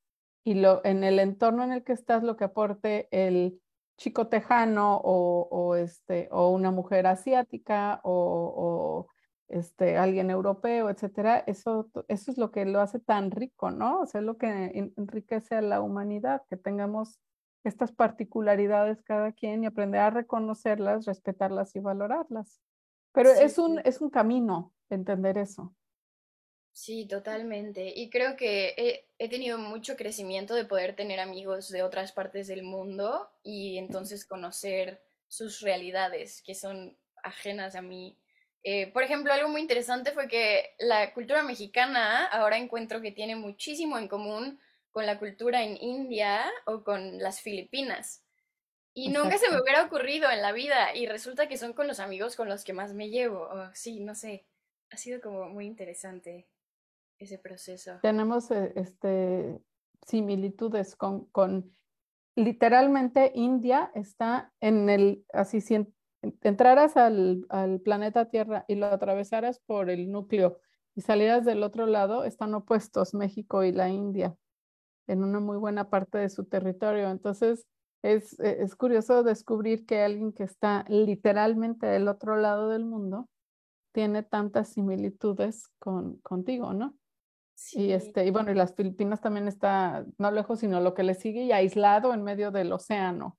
[0.42, 3.60] y lo, en el entorno en el que estás, lo que aporte el
[3.98, 9.06] chico tejano o, o este, o una mujer asiática o, o
[9.48, 14.00] este, alguien europeo, etcétera, eso, eso es lo que lo hace tan rico, ¿no?
[14.00, 17.18] O sea, es lo que enriquece a la humanidad, que tengamos
[17.64, 22.60] estas particularidades cada quien y aprender a reconocerlas, respetarlas y valorarlas.
[23.12, 25.74] Pero es, un, es un camino entender eso.
[26.80, 27.92] Sí, totalmente.
[27.96, 32.46] Y creo que he, he, tenido mucho crecimiento de poder tener amigos de otras partes
[32.46, 38.16] del mundo y entonces conocer sus realidades que son ajenas a mí.
[38.62, 43.34] Eh, por ejemplo, algo muy interesante fue que la cultura mexicana ahora encuentro que tiene
[43.34, 44.60] muchísimo en común
[44.92, 48.22] con la cultura en India o con las Filipinas.
[48.94, 51.98] Y nunca se me hubiera ocurrido en la vida y resulta que son con los
[51.98, 53.48] amigos con los que más me llevo.
[53.74, 54.46] sí, no sé,
[54.90, 56.46] ha sido como muy interesante
[57.18, 57.98] ese proceso.
[58.02, 59.60] Tenemos eh, este,
[60.06, 61.70] similitudes con, con,
[62.34, 65.86] literalmente India está en el, así si
[66.42, 70.60] entraras al, al planeta Tierra y lo atravesaras por el núcleo
[70.94, 74.36] y salieras del otro lado, están opuestos México y la India
[75.06, 77.10] en una muy buena parte de su territorio.
[77.10, 77.66] Entonces,
[78.02, 83.28] es, e, es curioso descubrir que alguien que está literalmente del otro lado del mundo
[83.92, 86.94] tiene tantas similitudes con, contigo, ¿no?
[87.58, 87.86] Sí.
[87.86, 91.14] Y, este, y bueno, y las Filipinas también está no lejos, sino lo que le
[91.14, 93.36] sigue y aislado en medio del océano.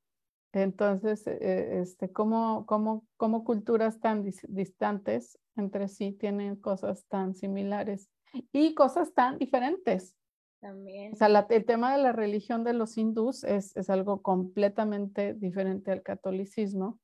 [0.52, 7.34] Entonces, e, e, este, ¿cómo, cómo, cómo culturas tan distantes entre sí tienen cosas tan
[7.34, 8.10] similares
[8.52, 10.18] y cosas tan diferentes?
[10.60, 11.14] También.
[11.14, 15.92] O sea, el tema de la religión de los hindús es, es, algo completamente diferente
[15.92, 17.00] al catolicismo.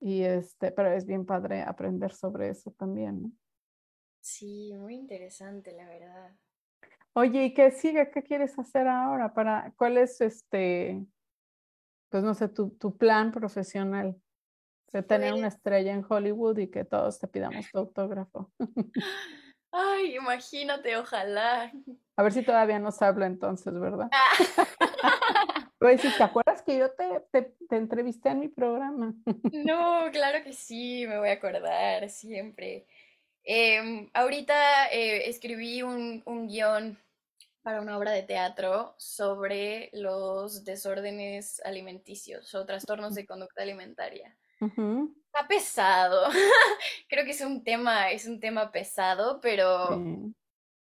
[0.00, 3.32] Y este, pero es bien padre aprender sobre eso también, ¿no?
[4.20, 6.34] Sí, muy interesante, la verdad.
[7.18, 8.10] Oye, ¿y qué sigue?
[8.10, 9.32] ¿Qué quieres hacer ahora?
[9.32, 11.02] Para, ¿Cuál es este,
[12.10, 14.20] pues no sé, tu, tu plan profesional?
[14.92, 18.52] De tener una pues estrella en Hollywood y que todos te pidamos tu autógrafo.
[19.72, 21.72] Ay, imagínate, ojalá.
[22.16, 24.10] A ver si todavía nos habla entonces, ¿verdad?
[25.78, 29.14] Pues ¿te acuerdas que yo te, te, entrevisté en mi programa?
[29.52, 32.86] No, claro que sí, me voy a acordar siempre.
[33.44, 36.98] Em, ahorita eh, escribí un, un guion
[37.66, 44.38] para una obra de teatro sobre los desórdenes alimenticios o trastornos de conducta alimentaria.
[44.60, 46.28] Está pesado.
[47.08, 50.00] Creo que es un tema, es un tema pesado, pero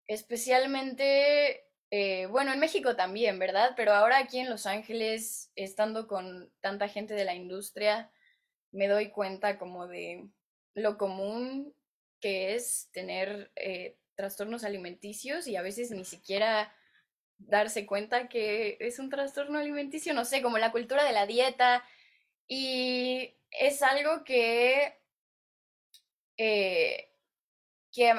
[0.08, 3.74] especialmente, eh, bueno, en México también, ¿verdad?
[3.76, 8.12] Pero ahora aquí en Los Ángeles, estando con tanta gente de la industria,
[8.72, 10.28] me doy cuenta como de
[10.74, 11.76] lo común
[12.20, 16.72] que es tener eh, trastornos alimenticios y a veces ni siquiera
[17.40, 21.84] darse cuenta que es un trastorno alimenticio, no sé, como la cultura de la dieta.
[22.48, 24.94] Y es algo que,
[26.38, 27.10] eh,
[27.92, 28.14] que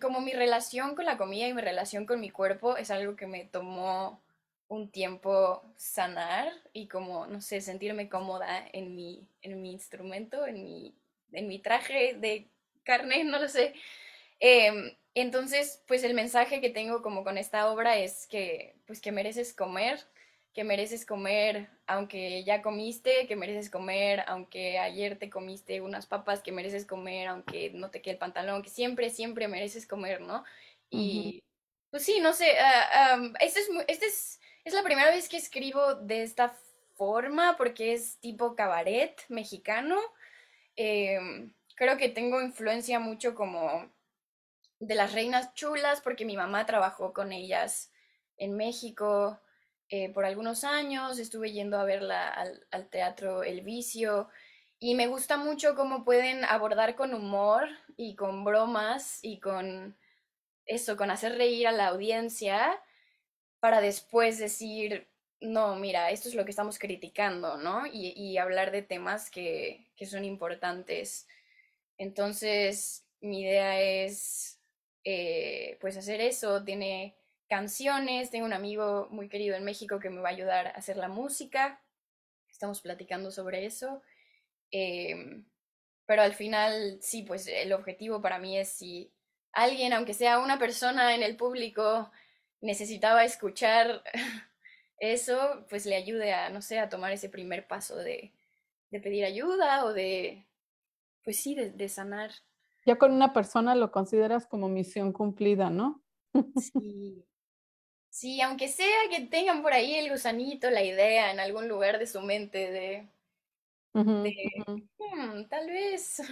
[0.00, 3.26] como mi relación con la comida y mi relación con mi cuerpo es algo que
[3.26, 4.22] me tomó
[4.68, 10.62] un tiempo sanar y como, no sé, sentirme cómoda en mi, en mi instrumento, en
[10.62, 10.94] mi,
[11.32, 12.46] en mi traje de
[12.84, 13.74] carne, no lo sé.
[14.40, 19.12] Em, entonces, pues el mensaje que tengo como con esta obra es que, pues que
[19.12, 20.00] mereces comer,
[20.52, 26.42] que mereces comer aunque ya comiste, que mereces comer aunque ayer te comiste unas papas,
[26.42, 30.44] que mereces comer aunque no te quede el pantalón, que siempre, siempre mereces comer, ¿no?
[30.90, 31.42] Y
[31.90, 35.94] pues sí, no sé, uh, este es, este es, es la primera vez que escribo
[35.94, 36.54] de esta
[36.96, 39.98] forma porque es tipo cabaret mexicano.
[40.76, 43.88] Em, creo que tengo influencia mucho como
[44.80, 47.92] de las reinas chulas porque mi mamá trabajó con ellas
[48.36, 49.40] en México.
[49.88, 52.28] Eh, por algunos años, estuve yendo a verla
[52.70, 54.28] al, teatro El Vicio
[54.78, 59.96] y me gusta mucho cómo pueden abordar con humor y con bromas y con
[60.66, 62.80] eso, con hacer reír a la audiencia
[63.60, 65.08] para después decir,
[65.40, 67.86] no, mira, esto es lo que estamos criticando, ¿no?
[67.86, 71.26] Y, y hablar de temas que, que, son importantes.
[71.96, 74.57] Entonces, mi idea es,
[75.10, 76.62] eh, pues, hacer eso.
[76.64, 77.16] Tiene
[77.48, 78.30] canciones.
[78.30, 81.08] Tengo un amigo muy querido en México que me va a ayudar a hacer la
[81.08, 81.80] música.
[82.50, 84.02] Estamos platicando sobre eso.
[84.70, 85.46] Em,
[86.06, 89.10] pero al final, sí, pues el objetivo para mí es si
[89.52, 92.10] alguien, aunque sea una persona en el público,
[92.60, 94.02] necesitaba escuchar
[94.98, 98.32] eso, pues le ayude a, no sé, a tomar ese primer paso de,
[98.90, 100.46] de pedir ayuda o de,
[101.24, 102.32] pues sí, de, de sanar.
[102.88, 106.02] Ya con una persona lo consideras como misión cumplida, ¿no?
[106.56, 107.22] Sí,
[108.08, 112.06] Sí, aunque sea que tengan por ahí el gusanito, la idea en algún lugar de
[112.06, 113.08] su mente de,
[113.92, 116.22] hmm, tal vez.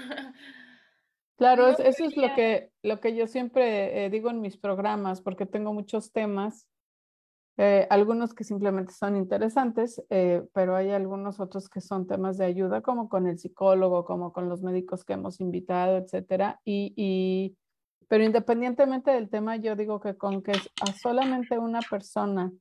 [1.36, 5.44] Claro, eso es lo que, lo que yo siempre eh, digo en mis programas, porque
[5.44, 6.66] tengo muchos temas,
[7.58, 12.44] eh, algunos que simplemente son interesantes, eh, pero hay algunos otros que son temas de
[12.44, 16.60] ayuda, como con el psicólogo, como con los médicos que hemos invitado, etcétera.
[16.64, 17.56] Y, y
[18.08, 22.52] pero independientemente del tema, yo digo que con que a solamente una persona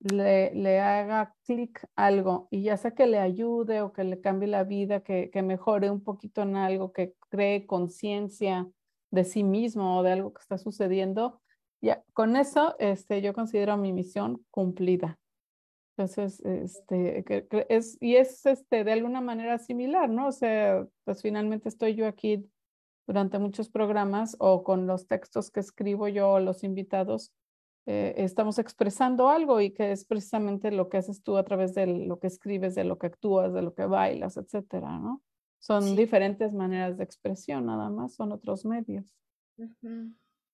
[0.00, 4.48] le, le haga clic algo y ya sea que le ayude o que le cambie
[4.48, 8.68] la vida, que, que mejore un poquito en algo, que cree conciencia
[9.10, 11.40] de sí mismo o de algo que está sucediendo,
[11.80, 15.18] ya con eso este, yo considero mi misión cumplida.
[15.96, 17.24] Entonces, este,
[17.68, 20.28] es, y es este, de alguna manera similar, ¿no?
[20.28, 22.48] O sea, pues finalmente estoy yo aquí
[23.06, 27.34] durante muchos programas o con los textos que escribo yo o los invitados,
[27.86, 31.86] eh, estamos expresando algo y que es precisamente lo que haces tú a través de
[31.86, 35.22] lo que escribes, de lo que actúas, de lo que bailas, etcétera, ¿no?
[35.58, 39.04] Son diferentes maneras de expresión, nada más, son otros medios.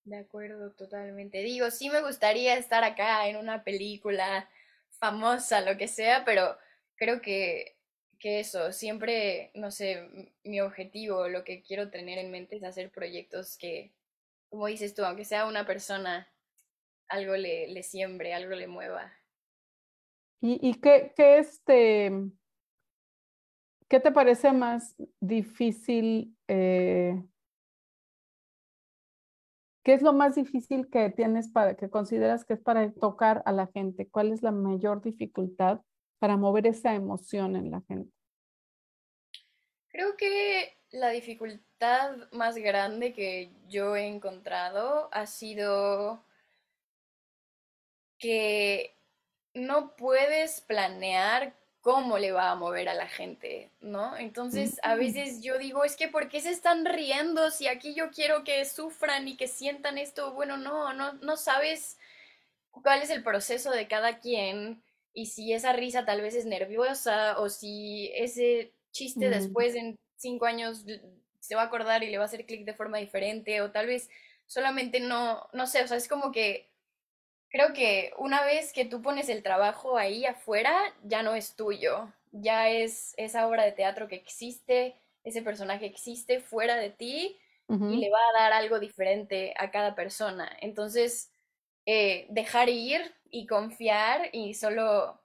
[0.06, 1.38] De acuerdo, totalmente.
[1.42, 4.48] Digo, sí me gustaría estar acá en una película
[4.88, 6.56] famosa, lo que sea, pero
[6.96, 7.76] creo que
[8.18, 12.90] que eso, siempre, no sé, mi objetivo, lo que quiero tener en mente es hacer
[12.90, 13.92] proyectos que,
[14.48, 16.28] como dices tú, aunque sea una persona,
[17.08, 19.12] algo le, le siembre, algo le mueva.
[20.40, 22.10] ¿Y, y qué, qué, este,
[23.88, 26.36] qué te parece más difícil?
[26.48, 27.22] Eh,
[29.86, 33.52] ¿Qué es lo más difícil que tienes para, que consideras que es para tocar a
[33.52, 34.08] la gente?
[34.08, 35.80] ¿Cuál es la mayor dificultad
[36.18, 38.12] para mover esa emoción en la gente?
[39.86, 46.20] Creo que la dificultad más grande que yo he encontrado ha sido
[48.18, 48.92] que
[49.54, 51.54] no puedes planear
[51.86, 54.16] cómo le va a mover a la gente, ¿no?
[54.16, 58.10] Entonces, a veces yo digo, es que ¿por qué se están riendo si aquí yo
[58.10, 60.32] quiero que sufran y que sientan esto?
[60.32, 61.96] Bueno, no, no, no sabes
[62.72, 64.82] cuál es el proceso de cada quien
[65.14, 70.46] y si esa risa tal vez es nerviosa o si ese chiste después en cinco
[70.46, 70.84] años
[71.38, 73.86] se va a acordar y le va a hacer clic de forma diferente o tal
[73.86, 74.10] vez
[74.46, 76.68] solamente no, no sé, o sea, es como que
[77.48, 80.74] Creo que una vez que tú pones el trabajo ahí afuera,
[81.04, 86.40] ya no es tuyo, ya es esa obra de teatro que existe, ese personaje existe
[86.40, 87.38] fuera de ti
[87.88, 90.56] y le va a dar algo diferente a cada persona.
[90.60, 91.32] Entonces,
[91.86, 95.20] eh, dejar ir y confiar y solo,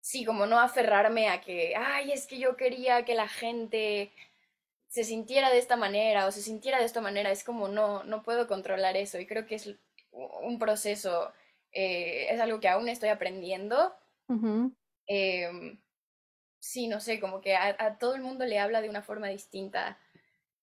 [0.00, 4.12] sí, como no aferrarme a que, ay, es que yo quería que la gente
[4.88, 8.22] se sintiera de esta manera o se sintiera de esta manera, es como no, no
[8.22, 9.76] puedo controlar eso y creo que es
[10.14, 11.32] un proceso,
[11.72, 13.92] eh, es algo que aún estoy aprendiendo.
[15.06, 15.80] Em,
[16.58, 19.98] sí, no sé, como que a, todo el mundo le habla de una forma distinta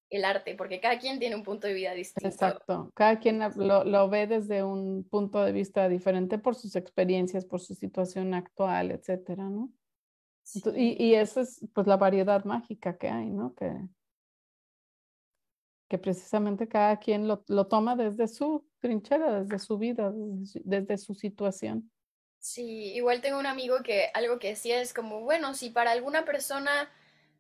[0.10, 2.28] el arte, porque cada quien tiene un punto de vida distinto.
[2.28, 7.46] Exacto, cada quien lo, lo, ve desde un punto de vista diferente por sus experiencias,
[7.46, 9.72] por su situación actual, etcétera, ¿no?
[10.76, 13.54] y, y esa es pues la variedad mágica que hay, ¿no?
[13.56, 13.72] Que,
[15.92, 21.14] que precisamente cada quien lo, lo toma desde su trinchera, desde su vida, desde su,
[21.14, 21.92] situación.
[22.40, 26.24] Sí, igual tengo un amigo que algo que decía es como, bueno, si para alguna
[26.24, 26.90] persona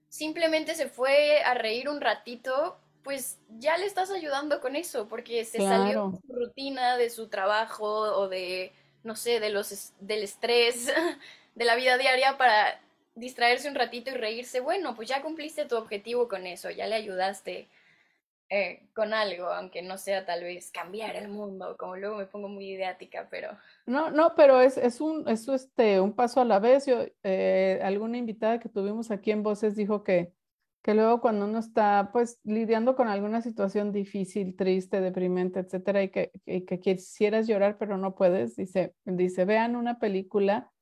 [0.09, 5.45] simplemente se fue a reír un ratito, pues ya le estás ayudando con eso, porque
[5.45, 8.73] se salió de su rutina, de su trabajo o de,
[9.05, 10.87] no sé, de los, del estrés
[11.55, 12.81] de la vida diaria para
[13.15, 14.59] distraerse un ratito y reírse.
[14.59, 17.69] Bueno, pues ya cumpliste tu objetivo con eso, ya le ayudaste
[18.53, 22.49] eh, con algo, aunque no sea tal vez cambiar el mundo, como luego me pongo
[22.49, 23.57] muy ideática, pero...
[23.85, 26.85] No, no, pero es, es un, es este, un paso a la vez.
[26.85, 30.33] Yo, eh, alguna invitada que tuvimos aquí en Voces dijo que,
[30.83, 36.09] que luego cuando uno está pues lidiando con alguna situación difícil, triste, deprimente, etcétera, y
[36.09, 40.73] que, que quisieras llorar pero no puedes, dice, dice, vean una película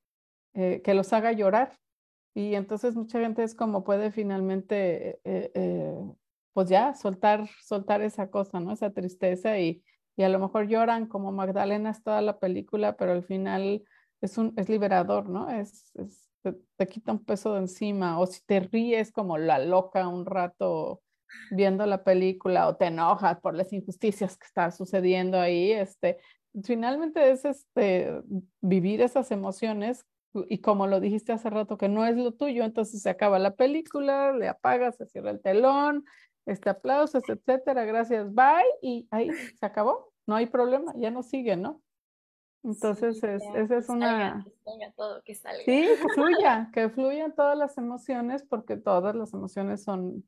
[0.54, 1.78] eh, que los haga llorar.
[2.34, 5.20] Y entonces mucha gente es como puede finalmente
[6.52, 8.72] pues ya soltar, soltar esa cosa, ¿no?
[8.72, 9.82] Esa tristeza y,
[10.16, 13.82] y a lo mejor lloran como Magdalenas toda la película, pero al final
[14.20, 15.50] es, un, es liberador, ¿no?
[15.50, 15.92] Es,
[16.76, 21.02] te, quita un peso de encima o si te ríes como la loca un rato
[21.50, 26.18] viendo la película o te enojas por las injusticias que están sucediendo ahí, este,
[26.64, 28.20] finalmente es este,
[28.60, 30.04] vivir esas emociones
[30.48, 33.54] y como lo dijiste hace rato que no es lo tuyo, entonces se acaba la
[33.54, 36.04] película, le apagas, se cierra el telón,
[36.46, 41.56] este aplausos, etcétera, gracias, bye, y ahí se acabó, no hay problema, ya no sigue,
[41.56, 41.82] ¿no?
[42.62, 44.44] Entonces, es, esa es una...
[44.64, 45.64] que todo, que salga.
[45.64, 50.26] Sí, que fluya, que fluyan todas las emociones, porque todas las emociones son,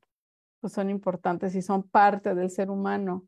[0.59, 3.27] pues son importantes y son parte del ser humano.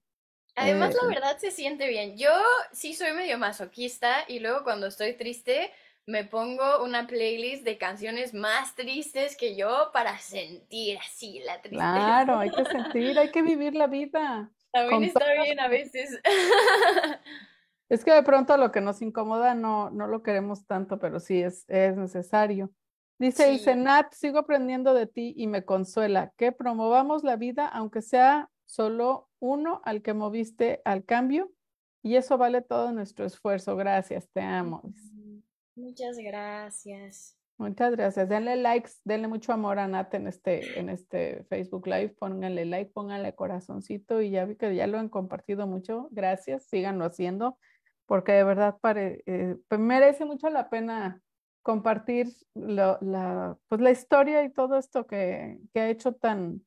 [0.56, 2.18] Además, la eh, verdad se siente bien.
[2.18, 2.32] Yo
[2.72, 5.72] sí soy medio masoquista y luego cuando estoy triste,
[6.08, 11.93] me pongo una playlist de canciones más tristes que yo para sentir así la tristeza.
[11.93, 14.51] Claro, hay que sentir, hay que vivir la vida.
[14.72, 16.20] También está bien a veces.
[17.88, 21.43] Es que de pronto lo que nos incomoda no, no lo queremos tanto, pero sí
[21.43, 22.72] es, es necesario.
[23.20, 28.01] Dice, dice Nat, sigo aprendiendo de ti y me consuela que promovamos la vida, aunque
[28.01, 31.51] sea solo uno al que moviste al cambio,
[32.01, 33.76] y eso vale todo nuestro esfuerzo.
[33.76, 34.82] Gracias, te amo.
[35.76, 37.38] Muchas gracias.
[37.57, 38.28] Muchas gracias.
[38.28, 42.15] Denle likes, denle mucho amor a Nat en este, en este Facebook Live.
[42.19, 46.09] Pónganle like, pónganle corazoncito y ya vi que ya lo han compartido mucho.
[46.11, 47.57] Gracias, síganlo haciendo
[48.05, 51.21] porque de verdad eh, pues merece mucho la pena
[51.61, 56.63] compartir la, pues la historia y todo esto que, que ha hecho tan,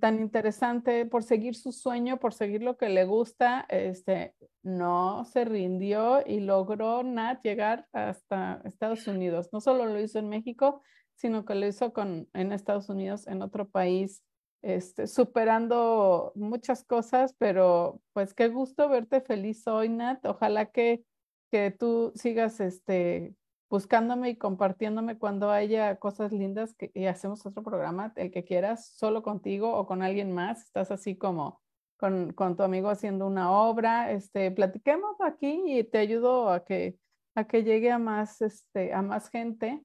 [0.00, 5.44] tan interesante por seguir su sueño, por seguir lo que le gusta, este, no se
[5.44, 9.50] rindió y logró Nat llegar hasta Estados Unidos.
[9.52, 10.82] No solo lo hizo en México,
[11.14, 14.22] sino que lo hizo con, en Estados Unidos, en otro país,
[14.62, 20.24] este, superando muchas cosas, pero pues qué gusto verte feliz hoy, Nat.
[20.26, 21.04] Ojalá que,
[21.50, 23.34] que tú sigas este,
[23.74, 28.86] buscándome y compartiéndome cuando haya cosas lindas que, y hacemos otro programa, el que quieras,
[28.94, 30.62] solo contigo o con alguien más.
[30.62, 31.60] Estás así como
[31.96, 34.12] con, con tu amigo haciendo una obra.
[34.12, 37.00] Este, platiquemos aquí y te ayudo a que,
[37.34, 39.84] a que llegue a más, este, a más gente.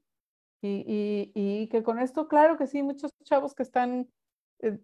[0.62, 4.08] Y, y, y que con esto, claro que sí, muchos chavos que están
[4.60, 4.78] eh,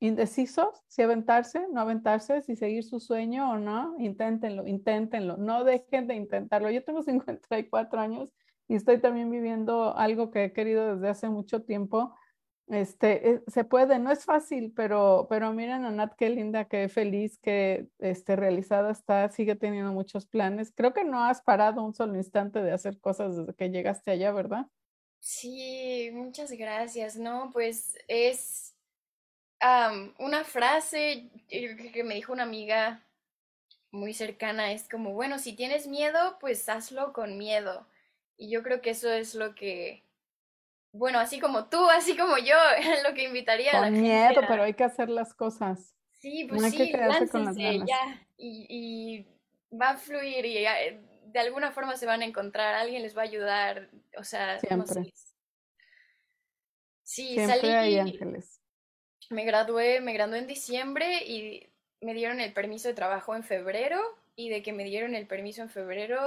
[0.00, 6.06] indecisos, si aventarse, no aventarse, si seguir su sueño o no, inténtenlo, inténtenlo, no dejen
[6.06, 6.70] de intentarlo.
[6.70, 8.30] Yo tengo 54 años
[8.68, 12.14] y estoy también viviendo algo que he querido desde hace mucho tiempo.
[12.66, 16.88] Este, eh, se puede, no es fácil, pero, pero miren a Nat, qué linda, qué
[16.88, 20.72] feliz, qué este, realizada está, sigue teniendo muchos planes.
[20.74, 24.32] Creo que no has parado un solo instante de hacer cosas desde que llegaste allá,
[24.32, 24.66] ¿verdad?
[25.20, 27.16] Sí, muchas gracias.
[27.16, 28.73] No, pues es
[30.18, 33.02] una frase que me dijo una amiga
[33.90, 37.86] muy cercana es como, bueno, si tienes miedo, pues hazlo con miedo.
[38.36, 40.02] Y yo creo que eso es lo que,
[40.92, 42.56] bueno, así como tú, así como yo,
[43.08, 45.94] lo que invitaría a la Con miedo, pero hay que hacer las cosas.
[46.12, 47.88] Sí, No pues hay que sí, quedarse con las ganas.
[47.88, 48.26] ya.
[48.36, 52.74] Y, y va a fluir y ya, eh, de alguna forma se van a encontrar,
[52.74, 53.90] alguien les va a ayudar.
[54.18, 55.00] O sea, no sé.
[55.00, 55.12] Siempre,
[57.02, 58.60] Sí, siempre hay salí, ángeles.
[59.30, 61.68] Me gradué, me gradué en diciembre y
[62.00, 64.00] me dieron el permiso de trabajo en febrero
[64.36, 66.18] y de que me dieron el permiso en febrero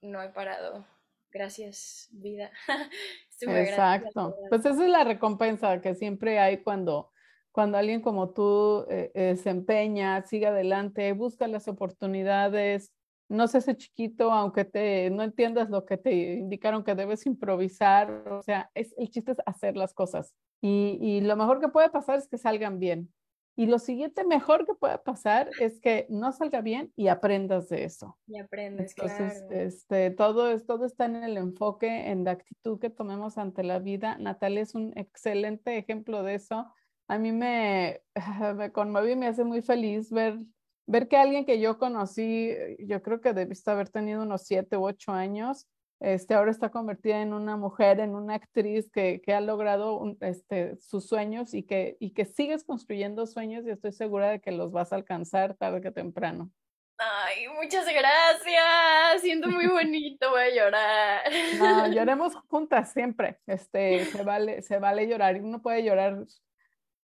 [0.00, 0.84] no he parado.
[1.30, 2.50] Gracias, vida.
[3.40, 4.36] Exacto.
[4.48, 7.10] Pues esa es la recompensa que siempre hay cuando,
[7.50, 12.92] cuando alguien como tú eh, eh, se empeña, sigue adelante, busca las oportunidades,
[13.32, 18.10] no se hace chiquito aunque te no entiendas lo que te indicaron que debes improvisar.
[18.30, 20.34] O sea, es, el chiste es hacer las cosas.
[20.60, 23.12] Y, y lo mejor que puede pasar es que salgan bien.
[23.54, 27.84] Y lo siguiente mejor que puede pasar es que no salga bien y aprendas de
[27.84, 28.16] eso.
[28.26, 29.62] Y aprendes, Entonces, claro.
[29.62, 33.78] este, todo, es, todo está en el enfoque, en la actitud que tomemos ante la
[33.78, 34.16] vida.
[34.18, 36.72] Natalia es un excelente ejemplo de eso.
[37.08, 38.00] A mí me,
[38.56, 40.38] me conmueve y me hace muy feliz ver,
[40.86, 44.76] ver que alguien que yo conocí, eh, yo creo que debiste haber tenido unos siete
[44.76, 45.66] u ocho años,
[46.00, 50.18] este, ahora está convertida en una mujer, en una actriz que, que ha logrado un-
[50.20, 54.50] este, sus sueños y que, y que sigues construyendo sueños y estoy segura de que
[54.50, 56.50] los vas a alcanzar tarde que temprano.
[56.98, 59.22] Ay, muchas gracias.
[59.22, 61.20] Siento muy bonito, voy a llorar.
[61.58, 63.38] No, lloremos juntas siempre.
[63.46, 66.24] Este, se vale, se vale llorar uno puede llorar.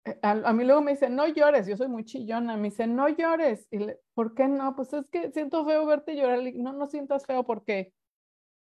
[0.06, 2.96] Eh, A, a mí luego me dicen, no llores, yo soy muy chillona, me dicen,
[2.96, 3.68] no llores.
[3.72, 4.76] Y le, ¿por qué no?
[4.76, 6.40] Pues es que siento feo verte llorar.
[6.56, 7.94] No, no sientas feo porque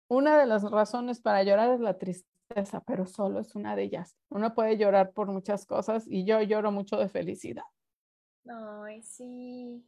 [0.09, 4.17] una de las razones para llorar es la tristeza, pero solo es una de ellas.
[4.29, 7.63] Uno puede llorar por muchas cosas y yo lloro mucho de felicidad.
[8.47, 9.85] Ay, sí.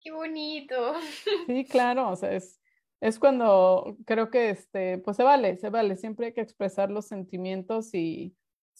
[0.00, 0.94] Qué bonito.
[1.46, 2.60] Sí, claro, o sea, es,
[3.00, 7.06] es cuando creo que este, pues se vale, se vale, siempre hay que expresar los
[7.06, 8.36] sentimientos y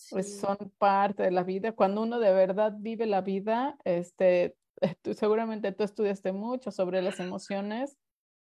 [0.08, 1.72] pues son parte de la vida.
[1.72, 4.56] Cuando uno de verdad vive la vida, este,
[5.02, 7.98] tú- seguramente tú estudiaste mucho sobre las emociones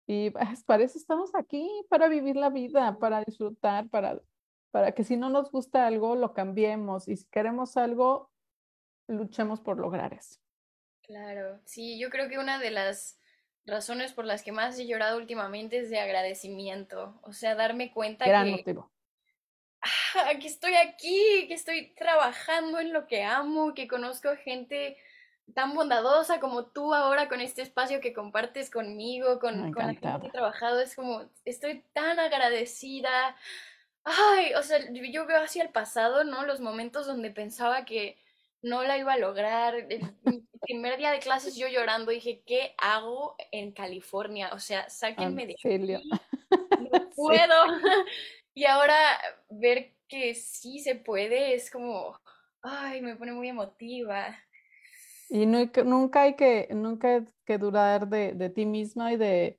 [0.06, 4.20] y pues, para eso estamos aquí, para vivir la vida, para disfrutar, para,
[4.70, 8.30] para que si no nos gusta algo, lo cambiemos y si queremos algo,
[9.08, 10.40] luchemos por lograr eso.
[11.02, 11.60] claro.
[11.64, 13.18] Sí, yo creo que una de las
[13.66, 17.20] razones por las que más he llorado últimamente es de agradecimiento.
[17.22, 18.92] O sea, darme cuenta Gran que, motivo.
[20.16, 24.96] ah, que estoy aquí, que estoy trabajando en lo que amo, que conozco gente
[25.52, 30.08] tan bondadosa como tú ahora con este espacio que compartes conmigo, con, con la gente
[30.20, 30.80] que he trabajado.
[30.80, 33.36] Es como, estoy tan agradecida.
[34.04, 36.44] Ay, o sea, yo veo hacia el pasado, ¿no?
[36.44, 38.18] Los momentos donde pensaba que
[38.62, 39.74] no la iba a lograr.
[39.74, 44.50] El mi primer día de clases yo llorando dije, ¿qué hago en California?
[44.54, 45.78] O sea, sáquenme de aquí,
[46.90, 47.40] no Sí.
[48.54, 48.96] Y ahora
[49.50, 52.18] ver que sí se puede es como,
[52.62, 54.36] ay, me pone muy emotiva.
[55.28, 59.12] Y no hay que- nunca hay que, nunca hay que dudar de, de ti misma
[59.12, 59.58] y de,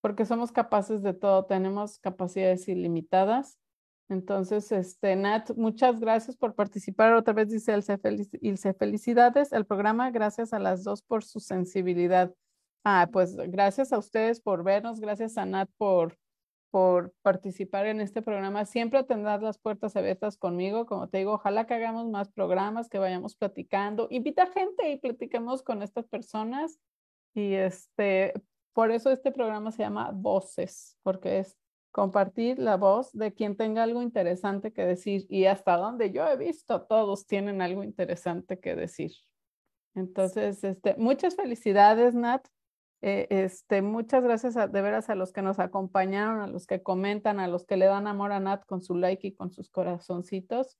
[0.00, 3.58] porque somos capaces de todo, tenemos capacidades ilimitadas.
[4.08, 7.14] Entonces, este, Nat, muchas gracias por participar.
[7.14, 7.72] Otra vez dice
[8.40, 12.34] Ilse, felicidades al programa, gracias a las dos por su sensibilidad.
[12.84, 16.18] Ah, pues gracias a ustedes por vernos, gracias a Nat por,
[16.72, 18.64] por participar en este programa.
[18.64, 20.86] Siempre tendrás las puertas abiertas conmigo.
[20.86, 24.08] Como te digo, ojalá que hagamos más programas, que vayamos platicando.
[24.10, 26.80] Invita gente y platiquemos con estas personas.
[27.34, 28.32] Y este,
[28.72, 31.58] por eso este programa se llama Voces, porque es
[31.90, 35.26] compartir la voz de quien tenga algo interesante que decir.
[35.28, 39.12] Y hasta donde yo he visto, todos tienen algo interesante que decir.
[39.94, 42.46] Entonces, este, muchas felicidades, Nat.
[43.04, 46.82] Eh, este, muchas gracias a- de veras a los que nos acompañaron, a los que
[46.82, 49.70] comentan, a los que le dan amor a Nat con su like y con sus
[49.70, 50.78] corazoncitos.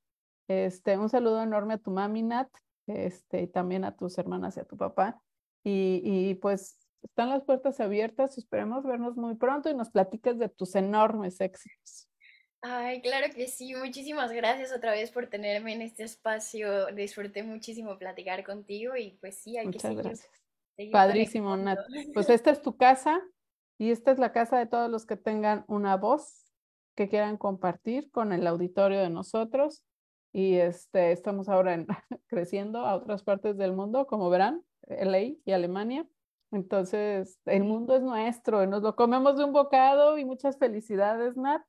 [0.48, 2.48] Este, un saludo enorme a tu mami, Nat,
[2.86, 5.20] este, y también a tus hermanas y a tu papá.
[5.64, 8.38] Y, y pues están las puertas abiertas.
[8.38, 12.08] Esperemos vernos muy pronto y nos platiques de tus enormes éxitos.
[12.60, 13.74] Ay, claro que sí.
[13.74, 16.86] Muchísimas gracias otra vez por tenerme en este espacio.
[16.94, 20.41] Disfruté muchísimo platicar contigo y pues sí, hay que Muchas seguir, gracias.
[20.90, 21.78] Padrísimo, Nat.
[22.14, 23.20] Pues esta es tu casa
[23.78, 26.52] y esta es la casa de todos los que tengan una voz
[26.94, 29.82] que quieran compartir con el auditorio de nosotros.
[30.32, 31.86] Y este, estamos ahora en-
[32.26, 36.06] creciendo a otras partes del mundo, como verán, LA y Alemania.
[36.50, 41.36] Entonces, el mundo es nuestro y nos lo comemos de un bocado y muchas felicidades,
[41.36, 41.62] Nat.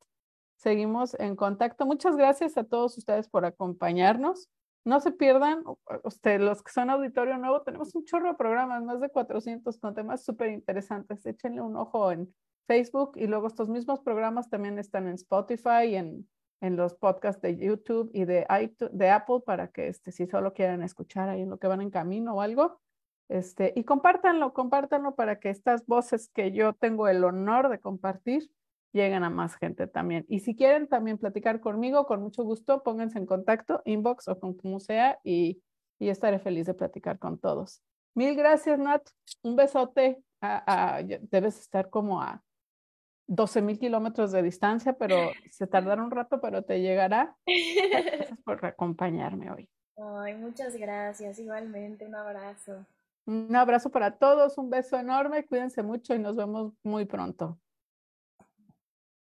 [0.58, 1.86] Seguimos en contacto.
[1.86, 4.50] Muchas gracias a todos ustedes por acompañarnos.
[4.86, 5.64] No se pierdan,
[6.04, 9.96] usted, los que son auditorio nuevo, tenemos un chorro de programas, más de 400 con
[9.96, 11.26] temas súper interesantes.
[11.26, 12.34] Échenle un ojo en
[12.68, 16.28] Facebook y luego estos mismos programas también están en Spotify y en,
[16.64, 21.30] en los podcasts de YouTube y de, Apple para que este, si solo quieren escuchar
[21.30, 22.80] ahí en lo que van en camino o algo.
[23.30, 28.50] Este, y compártanlo, compártanlo para que estas voces que yo tengo el honor de compartir
[28.94, 30.26] lleguen a más gente también.
[30.30, 34.54] Y si quieren también platicar conmigo, con mucho gusto, pónganse en contacto, inbox o con
[34.54, 35.62] como sea, y,
[36.00, 37.82] y estaré feliz de platicar con todos.
[38.16, 39.08] Mil gracias, Nat.
[39.42, 40.24] Un besote.
[40.46, 42.44] A, debes estar como a
[43.28, 45.16] 12 mil kilómetros de distancia, pero
[45.50, 47.36] se tardará un rato, pero te llegará.
[47.46, 49.70] Gracias por acompañarme hoy.
[49.96, 51.40] Ay, muchas gracias.
[51.40, 52.86] Igualmente, un abrazo.
[53.26, 57.58] Un abrazo para todos, un beso enorme, cuídense mucho y nos vemos muy pronto.